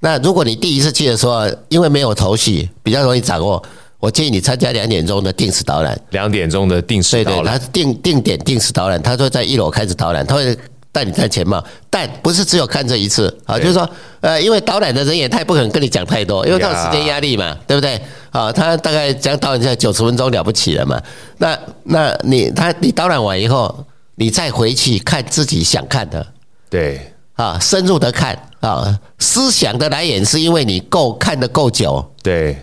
[0.00, 3.62] 那如果你第一次去的时候，因为没有头绪，比较容易掌握，
[3.98, 5.98] 我建议你参加两点钟的定时导览。
[6.10, 7.44] 两点钟的定时导览。
[7.44, 10.54] 对对，它定定点定时导览，他说在一楼开始导览，他会。
[10.92, 13.88] 带你看前嘛，但不是只有看这一次啊，就是说，
[14.20, 17.98] 呃，因为导览的人也太不可能跟你讲太多，因为他有时间压力嘛，对不对？
[18.30, 21.00] 啊，他大概讲导览在九十分钟了不起了嘛。
[21.38, 23.84] 那那你他你导览完以后，
[24.16, 26.26] 你再回去看自己想看的，
[26.68, 27.00] 对
[27.36, 32.54] 啊，深入的看啊，思想的来源是因为你够看得够久，对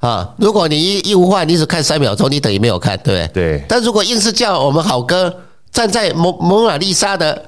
[0.00, 3.58] 啊，如果你一一无话你只看三秒钟，你等于没有看，对不对？
[3.58, 3.64] 对。
[3.66, 5.34] 但如果硬是叫我们好哥
[5.72, 7.42] 站在蒙蒙娜丽莎的。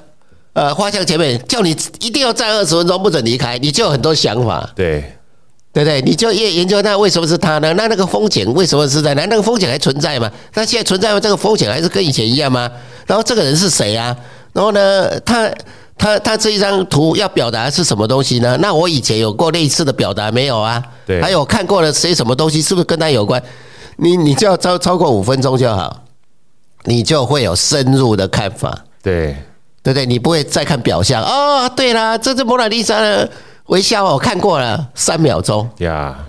[0.57, 4.67] 呃，画像前面叫你一定要站二十分钟，不准离开，你就有很多想法。
[4.75, 5.01] 对，
[5.71, 6.01] 对不对？
[6.01, 7.71] 你就研研究那为什么是他呢？
[7.75, 9.23] 那那个风险为什么是在那？
[9.27, 10.27] 那个风险还存在吗？
[10.55, 11.19] 那现在存在吗？
[11.19, 12.67] 这个风险还是跟以前一样吗？
[13.05, 14.17] 然后这个人是谁啊？
[14.51, 15.47] 然后呢，他
[15.95, 18.57] 他他这一张图要表达的是什么东西呢？
[18.59, 20.83] 那我以前有过类似的表达没有啊？
[21.05, 23.39] 对，还有看过了些什么东西，是不是跟他有关？
[23.97, 26.01] 你你就要超超过五分钟就好，
[26.85, 28.75] 你就会有深入的看法。
[29.03, 29.37] 对。
[29.87, 31.69] 对不对，你不会再看表象哦。
[31.69, 33.29] 对了，这是蒙娜丽莎的
[33.67, 36.25] 微笑，我看过了三秒钟呀，yeah.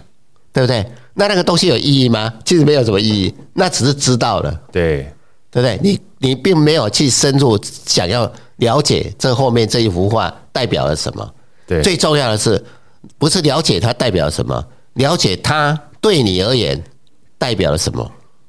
[0.52, 0.86] 对不对？
[1.14, 2.32] 那那个东西有意义吗？
[2.44, 4.60] 其实没有什么意义，那只是知道了。
[4.70, 5.12] 对，
[5.50, 5.76] 对不对？
[5.82, 11.28] 你你并没有去深入想要了解这后面这一幅画代表了什么。
[11.66, 12.64] 对，最重要的是，
[13.18, 16.80] 不是了解它代表什么，了解它对你而言
[17.36, 18.08] 代表了什么。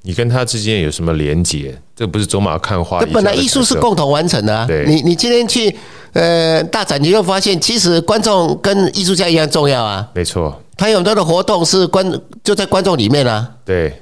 [0.10, 1.72] 你跟他之间有什么连结？
[1.95, 2.99] 这不是走马看花。
[3.14, 4.66] 本来艺术是共同完成的啊。
[4.66, 5.72] 对，你你今天去
[6.14, 10.10] 呃大展，你就发现其实观众跟艺术家一样重要啊。
[10.16, 12.03] 没错，他有很多的活动是观
[12.43, 13.47] 就在观众里面啊。
[13.64, 14.01] 对，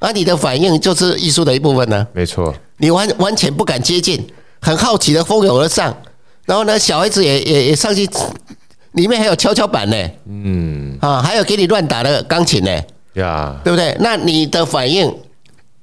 [0.00, 2.04] 而你的反应就是艺术的一部分呢。
[2.12, 4.26] 没错，你完完全不敢接近，
[4.60, 5.96] 很好奇的蜂拥而上，
[6.44, 8.04] 然后呢，小孩子也也也上去，
[8.94, 9.96] 里面还有跷跷板呢。
[10.28, 12.82] 嗯，啊，还有给你乱打的钢琴呢。
[13.12, 13.96] 呀，对不对？
[14.00, 15.14] 那你的反应。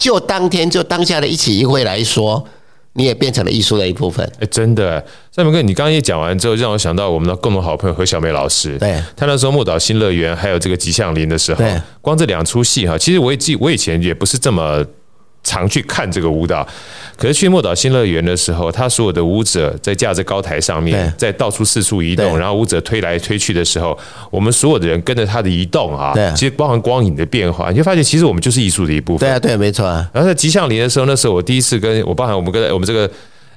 [0.03, 2.45] 就当天就当下的一起一会来说，
[2.91, 4.29] 你也变成了艺术的一部分。
[4.37, 4.99] 哎，真的，
[5.31, 8.77] 赛明哥，你刚刚一讲完之后，让我想到我们的共同好朋友何小梅老师。
[8.77, 14.85] 对，他那时候《木岛新乐园》还有这个《吉祥林》的时候，对，光这两出戏哈，其实我也记，我以前也不是这么。
[15.43, 16.65] 常去看这个舞蹈，
[17.17, 23.97] 可是去莫岛新乐园的时候，他所有的舞者在架着高台上面，在到处四处移动，然后舞者推来推去的时候，
[24.31, 29.27] 我们所有的人跟着他的移动啊，其实包含光影的变化，你就发现其实我们就是艺术的一部分。
[29.27, 30.09] 对啊，对，没错啊。
[30.13, 33.09] 然后在吉祥林的时候，那时候我第一次跟我包含我们跟我们这个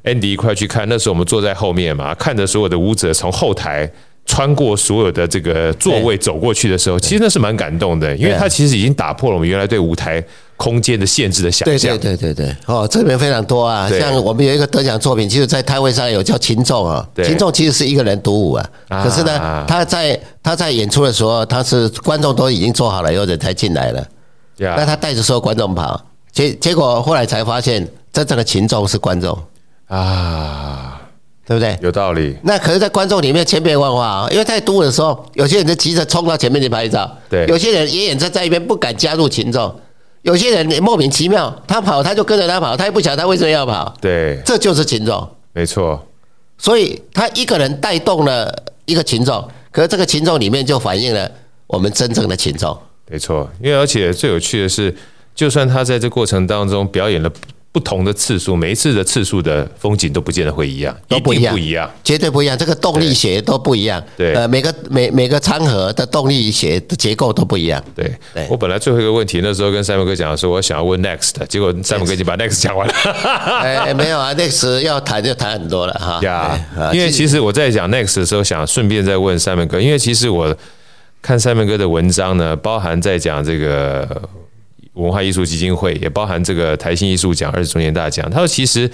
[0.05, 3.91] Andy 一块去看，那时候我们坐在后面嘛，看着所有的舞者从后台
[4.27, 10.23] 穿过所有的这个座位走过去的时候，其实那是蛮感动的，因为他其实已经打破了我们原来对舞台。
[10.59, 18.71] 空间的限制的想象，对对对对对，哦，这里面非常多啊，像我们有一个得奖作品，其实，在摊位上有叫群众啊，群众其实是一个人独舞啊，
[19.05, 24.03] 可是呢，他在他在演出的时候，他是观众都已经坐好了，有人才进来了，
[24.57, 26.03] 那他带着所有观众跑，
[26.33, 29.39] 结结果后来才发现，真正的群众是观众。
[29.89, 30.96] 啊，
[31.47, 31.79] 对不对？
[31.81, 32.37] 有道理。
[32.43, 39.73] 那可是，在观众里面千变万化啊，因为太多的时候，有些人就急着冲到前面去拍照，对，有些人也演在在一边不敢加入群众。
[40.23, 43.95] 有些人莫名其妙，他跑他就跟着他跑，他也不晓得他为什么要跑。
[44.01, 46.05] 对，这就是群众，没错。
[46.59, 48.53] 所以他一个人带动了
[48.85, 51.31] 一个群众，可是这个群众里面就反映了
[51.69, 52.77] 我们真正的群众。
[53.09, 54.93] 没错，因为而且最有趣的是，
[55.33, 57.31] 就算他在这过程当中表演了。
[57.77, 62.57] 不同的次数，每一次的次数的风景都不见得会一样，都不一样，不一样，绝对不一样。
[62.57, 67.85] 这个动力学都不一样，对，呃，每个每每个餐盒的动力学的结构都不一样。
[67.95, 68.11] 对，
[68.49, 72.95] 我本来最后一个问题，那时候跟赛明哥讲说，我想要问 next，结果赛明哥已经把 next 讲完了。
[73.61, 76.19] 哎，没有啊，next 要谈就谈很多了哈。
[76.23, 76.59] 呀，
[76.95, 80.57] 因为其实我在讲 next 的时候，想顺便再问赛明哥，因为其实我
[81.21, 84.09] 看赛明哥的文章呢，包含在讲这个。
[84.97, 88.29] 文化艺术基金会也包含这个台新艺术奖二十周年大奖。
[88.31, 88.91] 他说，其实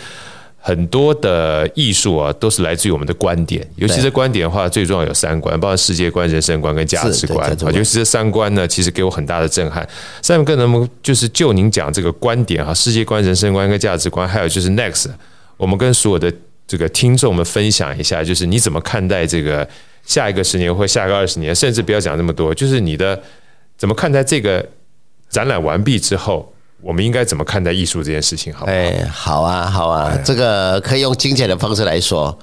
[0.59, 7.51] 很多的艺术啊，都是来自于我们的观点，尤其是观点的话，最重要有三观，包括世界观、人生观跟价值观。
[7.51, 9.89] 啊，尤其这三观呢，其实给我很大的震撼。
[10.23, 15.07] 赛明哥，能不能就是就您讲这个观点哈，世界观、人生观跟价值观，还有就是 next，
[15.57, 16.33] 我们跟所有的
[16.67, 19.69] 这个听众们分享一下，就是你怎么看待这个
[20.05, 23.21] 下一个十年或下一个二十年，甚至不要讲那么多，就是你的
[23.77, 24.65] 怎么看待这个？
[25.33, 28.53] 展览完毕之后，我们应该怎么看待艺术这件事情？
[28.53, 28.73] 好不好？
[28.73, 32.39] 哎，好啊，好啊，这个可以用精简的方式来说，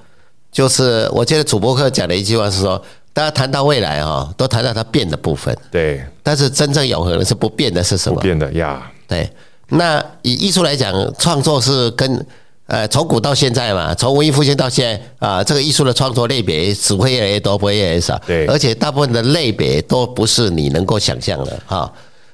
[0.51, 2.81] 就是我记得主播课讲的一句话是说，
[3.13, 6.03] 大家谈到未来哈，都谈到它变的部分，对。
[6.23, 8.15] 但是真正永恒的是不变的是什么？
[8.15, 8.91] 不变的呀。
[9.07, 9.29] 对。
[9.67, 12.25] 那以艺术来讲，创作是跟
[12.65, 18.19] 呃从古到现在嘛，从文艺复兴到现在啊，这个艺术的创作类别只会越来越多，不会越来越少。
[18.25, 18.47] 对。
[18.47, 21.91] 而且大部分的类别都不是你能够想象的哈。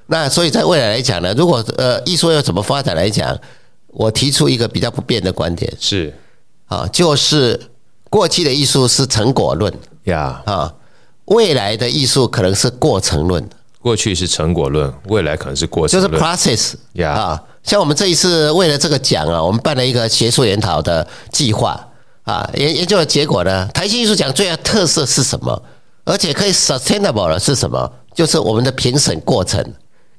[0.07, 3.37] 那所以在未来来讲呢，如果呃艺术要怎么发展来讲，
[3.87, 6.13] 我提出一个比较不变的观点是，
[6.67, 7.59] 啊，就是
[8.09, 10.73] 过去的艺术是成果论呀，啊，
[11.25, 13.47] 未来的艺术可能是过程论。
[13.81, 17.43] 过去是成果论，未来可能是过程论，就是 process 呀啊。
[17.63, 21.87] 像我们这一次为了这个奖啊，我们办了一个学术研讨的计划
[22.23, 25.63] 啊，研研究的结果呢，台新艺术奖最大特色是什么？
[26.03, 27.91] 而且可以 sustainable 的是什么？
[28.13, 29.63] 就是我们的评审过程。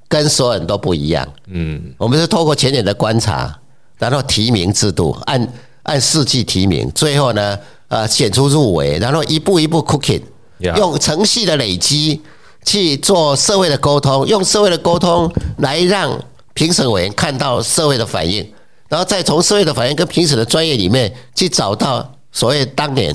[0.08, 3.52] 跟所有人都不一样，嗯，我们是透过前年的观察，
[3.98, 5.52] 然后提名制度，按
[5.82, 10.22] 按四季提名，最后呢，呃，选出入围，然后一步一步 cooking，
[10.58, 12.22] 用程序的累积
[12.64, 15.28] 去做社会的沟通，用社会的沟通
[15.58, 16.16] 来让
[16.54, 18.48] 评审委员看到社会的反应，
[18.88, 23.12] 然后再从社会的反应跟评审的专业里面去找到所谓当年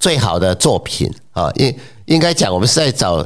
[0.00, 1.08] 最好的作品。
[1.32, 1.72] 啊，应
[2.06, 3.24] 应该讲我们是在找。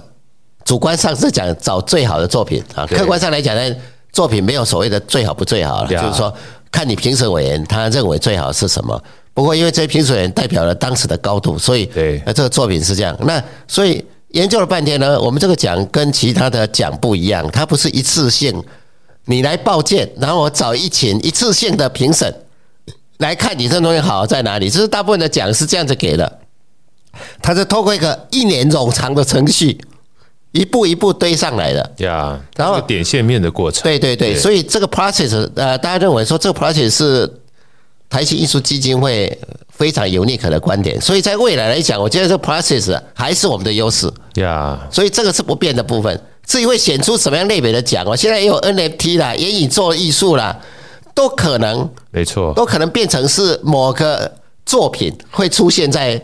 [0.64, 3.76] 主观上是讲找最好的作品啊，客观上来讲呢，
[4.12, 6.32] 作品没有所谓的最好不最好了，就是说
[6.70, 9.02] 看你评审委员他认为最好是什么。
[9.34, 13.16] 不过因为这些评审委员代表了当时的高度，所以对那这个作品是这样。
[13.22, 18.62] 那所以研究了半天呢，我们这个奖跟其他的奖不一样，它不是一次性
[19.24, 22.34] 你来报件，然后我找一群一次性的评审
[23.18, 24.68] 来看你这东西好在哪里。
[24.68, 26.40] 这是大部分的奖是这样子给的，
[27.40, 29.78] 它是透过一个一年冗长的程序，
[30.52, 31.92] 一步一步堆上来的。
[31.98, 33.82] 呀，然后点线面的过程。
[33.82, 37.30] 对对对，所以这个 process，呃，大家认为说这个 process 是
[38.08, 39.36] 台新艺术基金会
[39.70, 44.12] 非常 unique 的观点，所以在未来来讲，我觉得这个 process 还是我们的优势。
[44.34, 46.20] 呀，所以这个是不变的部分。
[46.44, 50.60] 至于会选出什么样类别的奖我，现在也有 NFT 啦，元宇宙艺术啦，
[51.14, 54.30] 都可能，没错，都可能变成是某个
[54.66, 56.20] 作品会出现在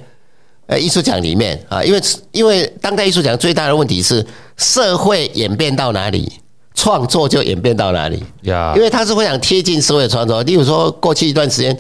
[0.69, 2.01] 呃艺术奖里面啊，因为
[2.31, 4.25] 因为当代艺术奖最大的问题是
[4.57, 6.31] 社会演变到哪里，
[6.75, 10.43] 创作就演变到哪里呀，因为它是非常贴近社会创作。
[10.45, 11.77] 例如说，过去一段时间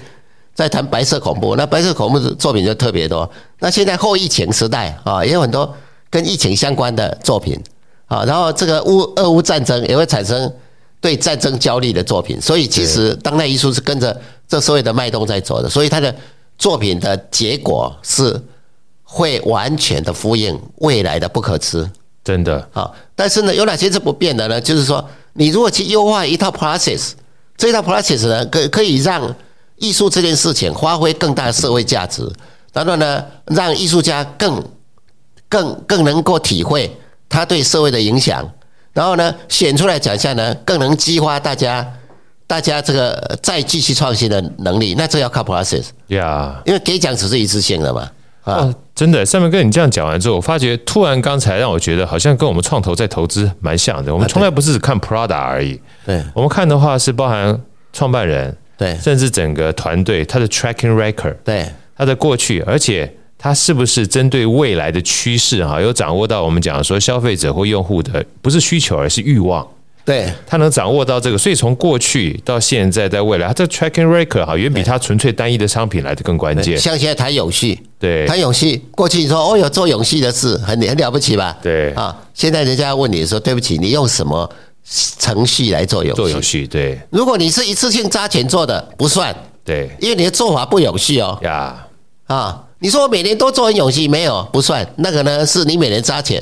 [0.54, 3.30] 在谈白色恐怖，那白色恐怖的作品就特别多。
[3.60, 5.72] 那现在后疫情时代啊，也有很多
[6.10, 7.62] 跟疫情相关的作品。
[8.06, 10.50] 啊，然后这个乌俄乌战争也会产生
[10.98, 14.18] 对战争焦虑的作品，所以其实当代艺术是跟着
[14.48, 16.14] 这社会的脉动在走的，所以它的
[16.56, 18.34] 作品的结果是
[19.10, 21.90] 会完全的呼应未来的不可知，
[22.22, 22.68] 真的。
[22.70, 24.60] 好，但是呢，有哪些是不变的呢？
[24.60, 25.02] 就是说，
[25.32, 27.12] 你如果去优化一套 process，
[27.56, 29.34] 这一套 process 呢，可可以让
[29.76, 32.30] 艺术这件事情发挥更大的社会价值，
[32.74, 34.62] 然后呢，让艺术家更
[35.48, 36.94] 更更能够体会。
[37.30, 38.46] 他对社会的影响，
[38.92, 41.86] 然后呢，选出来奖项呢，更能激发大家，
[42.46, 44.94] 大家这个再继续创新的能力。
[44.96, 48.06] 那这要靠 process，呀，因为给奖只是一次性的嘛。
[48.54, 54.12] 啊，真的，上面跟你这样讲完之后，我发觉突然刚才让我觉得好像跟我们创投在投资蛮像的。
[54.12, 57.60] 我们从来不是只看 Prada 而已，对，我们看的话是包含
[57.92, 63.12] 创办人，对，甚至整个团队他的 tracking record，对，他的过去，而且。
[63.40, 69.64] 它是不是针对未来的趋势哈，有掌握到我们讲说消费者或用户的不是需求，而是欲望。
[70.04, 76.76] 对，他能掌握到这个，所以从过去到现在，在未来，它这 tracking record 哈，远比他纯粹单一的商品来的更关键。
[76.76, 81.56] 像现在谈永续，对，谈永续，过去你说哦，有做永续的事，很很了不起吧？
[81.62, 84.48] 对啊，现在人家问你说，对不起，你用什么
[85.18, 86.16] 程序来做永续？
[86.16, 87.00] 做永续，对。
[87.10, 89.34] 如果你是一次性砸钱做的，不算，
[89.64, 91.38] 对，因为你的做法不永续哦。
[91.42, 91.86] 呀，
[92.26, 92.64] 啊。
[92.80, 96.40] 你说我每年都做很永续，没有不算，那个呢是你每年扎钱，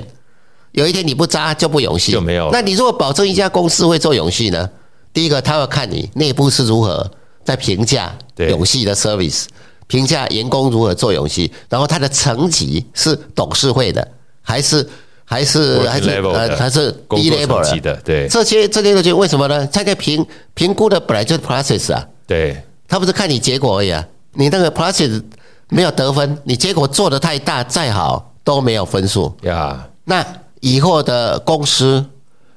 [0.72, 2.50] 有一天你不扎就不永续，就没有。
[2.52, 4.68] 那你如果保证一家公司会做永续呢？
[5.14, 7.10] 第一个他要看你内部是如何
[7.42, 9.44] 在评价永续的 service，
[9.86, 14.06] 评价员工如何做游戏，然后他的层级是董事会的，
[14.42, 14.88] 还是
[15.24, 17.96] 还是还是呃还是 D level 的？
[18.04, 19.66] 对，这些这些东西为什么呢？
[19.66, 25.22] 他在评评估的本来就是 process 啊，对，他不是看你结果而已啊，你那个 process。
[25.68, 29.84] 没有得分，你结果做的太大，再好都没有分数呀。
[30.04, 30.24] 那
[30.60, 32.06] 以后的公司，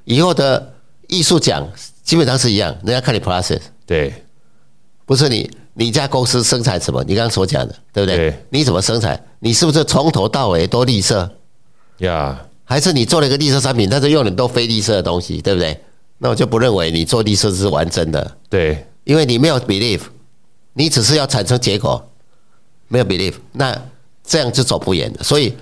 [0.04, 0.72] 以后的
[1.08, 1.68] 艺术奖
[2.04, 3.58] 基本上是一样，人家看你 process。
[3.84, 4.14] 对，
[5.04, 5.50] 不是你
[5.80, 7.02] 你家公司生产什么？
[7.04, 8.16] 你刚刚所讲的，对不对？
[8.16, 8.44] 对。
[8.50, 9.18] 你怎么生产？
[9.38, 11.28] 你是不是从头到尾都绿色？
[12.00, 12.38] 呀。
[12.64, 15.80] 还是你做了一个绿色产品，但是用很多非绿色的东西，对不对？
[16.18, 18.36] 那我就不认为你做绿色是完整的。
[18.50, 18.86] 对。
[19.04, 20.02] 因为你没有 believe，
[20.74, 22.06] 你只是要产生结果。
[22.88, 23.74] 没有 belief，那
[24.22, 25.24] 这样就走不远的。
[25.24, 25.54] 所以，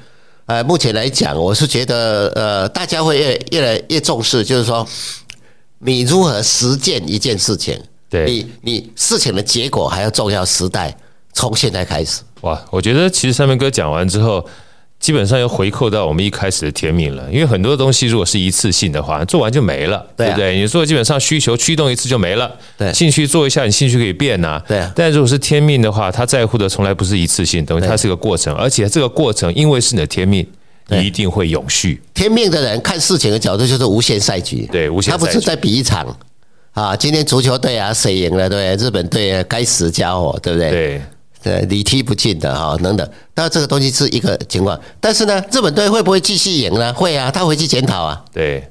[0.47, 4.85] 呃，目前来讲，我是觉得，呃，大家会越越来越重视，就是说，
[5.79, 7.81] 你如何实践一件事情，
[8.11, 10.45] 对，你你事情的结果还要重要。
[10.45, 10.97] 时代
[11.33, 14.45] 从现在开始，哇，我觉得其实三明哥讲完之后。
[15.01, 20.59] 基本上又回扣到我们一开始的天命了，因为很多东西如果是一次性的话，做完就没了，对不对？
[20.59, 24.85] 你做基本上需求驱动一次就没了，对，兴趣做一下，你兴趣可以变呐，对。
[24.97, 30.45] 但如果是天命的话，他在乎的从来不是一次性东西，它是个过程，而且这个过程因为是你的天命，
[30.89, 32.03] 你一定会永续。
[32.13, 35.25] 天命的人看事情的角度就是无限赛局，对，无限赛局。
[35.25, 36.05] 他不是在比一场
[36.81, 40.71] 啊，今天足球队啊谁赢了，对，日本队该死家伙，对不对？
[40.71, 41.03] 对。
[41.41, 43.09] 对，你踢不进的哈，等等。
[43.37, 46.93] 那这个东西是一个情况，但是呢，日本队会不会继续赢呢？
[46.93, 48.21] 会啊，他回去检讨啊。
[48.33, 48.69] 对，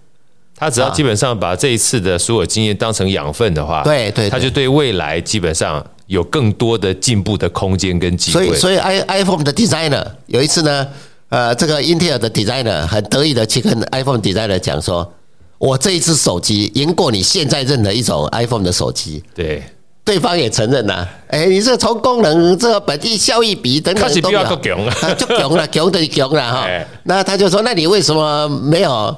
[0.53, 8.47] 他只要基本上把这一次的所有经验当成养分的话，对对，他就对未来基本上有更多的进步的空间跟机会。
[8.47, 10.85] 所以，所以 i iPhone 的 designer 有一次呢，
[11.29, 15.09] 呃，这个英特尔的 designer 很得意的去跟 iPhone designer 讲说
[15.57, 19.63] ：“我这一次手机赢过你现在任何一种 iPhone 的手机。”对。
[20.05, 26.65] 对方也承认呐，哎，你这从功能、这个本地效益比等等都比较强啊，就强了，强的强了哈。
[27.03, 29.13] 那他就说，那你为什么没有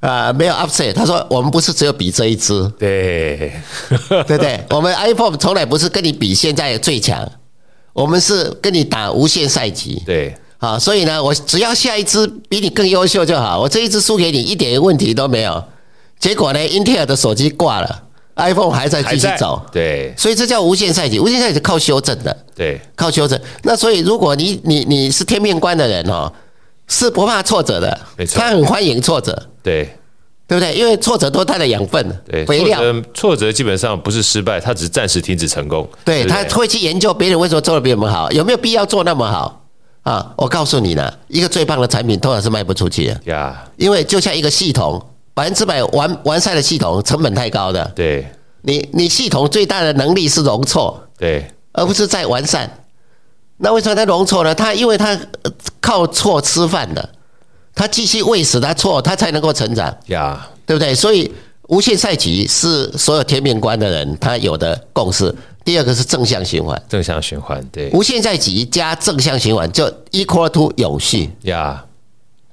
[0.00, 0.32] 啊？
[0.32, 0.94] 没有 upset？
[0.94, 3.52] 他说，我们不是只有比这一支，对，
[4.08, 4.58] 对不对？
[4.70, 7.30] 我们 iPhone 从来不是跟你比现在最强，
[7.92, 10.02] 我们是跟你打无限赛局。
[10.06, 15.62] 对，啊，所以呢，我只要下一支比你更优秀就好，我这一支输给你一点问题都没有。
[16.20, 18.02] 结果呢，英特尔的手机挂了。
[18.36, 23.38] ，iPhone 还在继续走，对，所以这叫无限赛局，无限赛局靠修正的，对，靠修正。
[23.64, 26.32] 那所以如果你你你是天命观的人哦，
[26.88, 29.94] 是不怕挫折的，没错，他很欢迎挫折，对，
[30.46, 30.72] 对不对？
[30.74, 32.80] 因为挫折都带了养分，对，肥料。
[33.12, 35.86] 挫折基本上不是失败，他只是暂时停止成功。
[36.02, 39.66] 对，他会去研究别人为什么做的比我们好，有没有必要做那么好
[40.02, 40.32] 啊？
[40.36, 45.04] 我告诉你呢，一个最棒的产品通常是卖不出去的呀，因为就像一个系统。
[45.34, 48.26] 百分之百完完善的系统成本太高的，对，
[48.62, 52.70] 你你系统最大的能力是容错，对，而不是在完善。
[53.58, 54.54] 那为什么它容错呢？
[54.54, 55.18] 它因为它
[55.80, 57.08] 靠错吃饭的，
[57.74, 60.94] 它继续喂食它错，它才能够成长呀，对不对？
[60.94, 61.30] 所以
[61.68, 65.34] 无限赛局是所有天命观的人他有的共识。
[65.62, 71.84] 第二个是正向循环，正向循环，对，无限赛局加正向循环就 equal to 永续呀。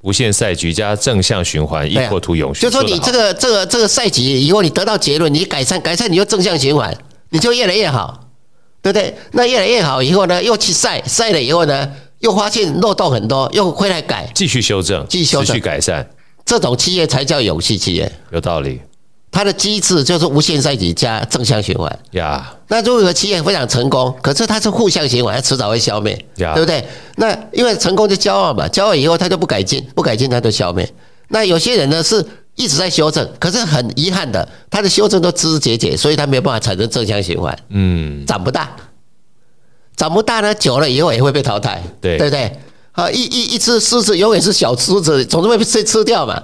[0.01, 2.61] 无限赛局加正向循环，一破图永续。
[2.61, 6.95] 就说你这个这个这个赛局以后，你得到结论，你改善改善，你就正向循环，
[7.29, 8.29] 你就越来越好，
[8.81, 9.15] 对不对？
[9.31, 16.07] 那越来越好以后呢，又去赛赛了以后呢，又发现漏洞很多，又回来改，继续修正，继续修正，继续改善，
[16.45, 18.81] 这种企业才叫永续企业，有道理。
[19.29, 22.51] 它的机制就是无限赛局加正向循环呀。
[22.69, 26.13] 那如果企业非常成功，可是它是负向循环，它迟早会消灭，
[26.55, 26.83] 对不对？
[27.15, 30.89] 那因为成功就骄傲嘛，骄傲以后它就不改进，不改进它就消灭。
[31.27, 32.25] 那有些人呢是
[32.55, 38.75] 一直在修正，可是很遗憾的，他的修正都枝枝节节，所以他没有办法产生正向循环，嗯，长不大，
[39.95, 42.59] 长不大呢，久了以后也会被淘汰，对对不对？
[42.93, 46.41] 啊，一一一只狮子永远是小狮子，总是会被吃掉嘛。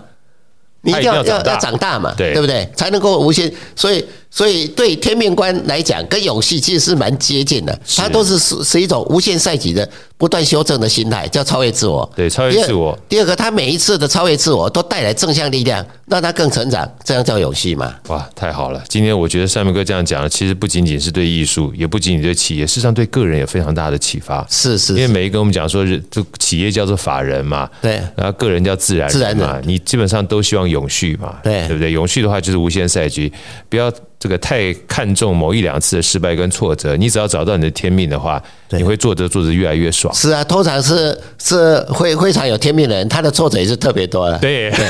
[0.83, 2.69] 你一定要要要长大嘛，对，对不对？
[2.75, 4.05] 才能够无限，所以。
[4.33, 12.11] 所以对天命观来讲，跟永续其实是蛮接近的，它都是是是一种无限赛局的不断修正的心态，叫超越自我。
[12.15, 12.97] 对，超越自我。
[13.07, 17.93] 第二个，它每一次的超越自我都带来正向力量，让它更成长，这样叫永续嘛？
[18.07, 18.83] 哇，太好了！
[18.89, 24.43] 今天我觉得三明哥这样讲，其实不仅仅是对艺术，也不仅仅对企业，事实上对个人也非常大的启发。
[24.49, 31.91] 是是，因为每一个我们讲说，这企业叫做法人嘛，对，然后个人叫自然人嘛，你基本上都希望永续嘛，对，对不对？
[31.91, 33.31] 永续的话就是无限赛局，
[33.69, 33.93] 不要。
[34.23, 40.13] 这个太看重某一两次的失败跟挫折，你只要找到你的天命的话，你会做着做着越来越爽。
[40.15, 44.37] 是啊，通常是是会非常有天命的人，他的挫折也是特别多的。
[44.37, 44.85] 对，对，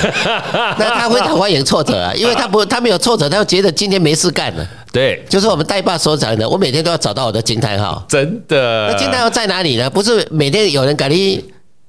[0.78, 4.64] 那他非常欢迎挫折啊，因为他不 他没有挫折，他就觉得今天没事干了。
[4.92, 8.06] 对，就是我们带爸所讲的，我每天都要找到我的惊叹号。
[8.08, 8.88] 真的？
[8.92, 9.90] 那惊叹号在哪里呢？
[9.90, 11.44] 不是每天有人给你。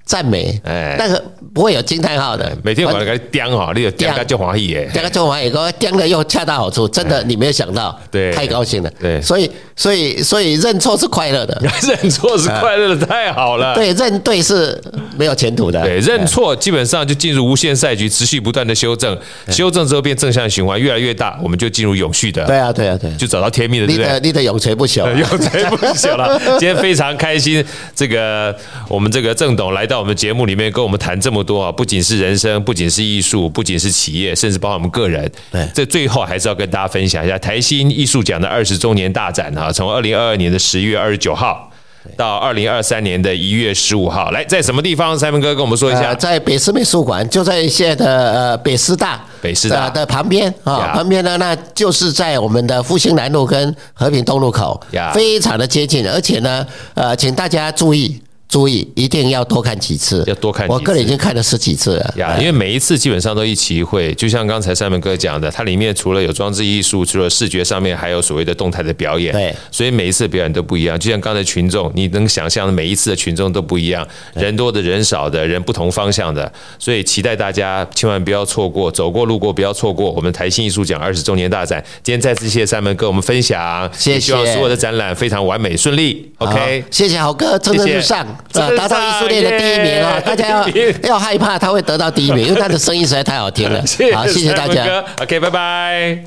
[0.05, 1.23] 赞美，哎，那个
[1.55, 2.51] 不会有惊叹号的。
[2.63, 13.75] 每天晚上给你叼哈，你有叼个就欢喜耶，叼个就欢喜，个叼的又恰到好处，真的你没有想到， 对，太高兴了，对，所以所以所以认错是快乐的， 认错是快乐的，太好了。
[13.75, 14.79] 对，认对是
[15.17, 22.45] 没有前途的，对，认错基本上就进入无限赛局，持续不断的修正，修正之后变正向循环，越来越大，我们就进入永续的。
[22.45, 24.21] 对啊，对啊，对，就找到天命的，对不对？
[24.21, 26.39] 你的永垂不朽， 永垂不朽了。
[26.59, 27.65] 今天非常开心，
[27.97, 28.55] 这个
[28.87, 29.94] 我们这个郑董来到。
[29.95, 35.31] 在我们节目里面跟我们谈这么多啊，不仅是人生，不仅是艺术，不仅是企业，甚至包括我们个人。
[35.53, 41.71] 对，这最后还是要跟大家分享一下台新艺术奖的二十周年大展啊，从二零二二年的十月二十九号
[42.17, 45.17] 到二零二三年的一月十五号，来在什么地方？
[45.17, 54.81] 三文哥跟我们说一下，在北师美术馆，就在现在的呃北师大北师大的旁边啊，旁边呢，那就是在我们的复兴南路跟和平东路口，
[55.15, 58.21] 非常的接近，而且呢，呃，请大家注意。
[58.55, 60.69] 注意，一定要多看几次，要多看。
[60.69, 69.33] 我个人已经看了十几次了呀，因为每一次基本上都一期一会，就像刚才三门哥讲的，它里面除了有装置艺术，除了视觉上面，还有所谓的动态的表演。
[69.33, 70.97] 对，所以每一次表演都不一样。
[70.97, 81.85] 就像刚才群众，你能想象的每一次的群众都不一样，人多的人少的，人不同方向的，所以期待大家千万不要错过，走过路过不要错过我们台新艺术奖二十周年大展。
[82.05, 86.31] 今天再次谢谢三门哥跟我们分享，谢谢，希望所有的展览非常完美顺利。
[86.39, 88.25] OK，谢谢豪哥，蒸蒸日上。
[88.53, 90.21] 啊，达到艺术类的第一名啊！
[90.21, 90.69] 大家要
[91.03, 93.81] 要害怕他会得到第一名， 因为他的声音实在太好听了。
[94.15, 95.05] 好，谢谢大家。
[95.21, 96.25] OK，拜拜。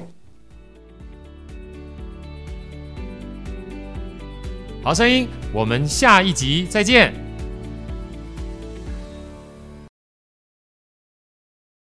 [4.83, 7.26] 好声音，我们下一集再见。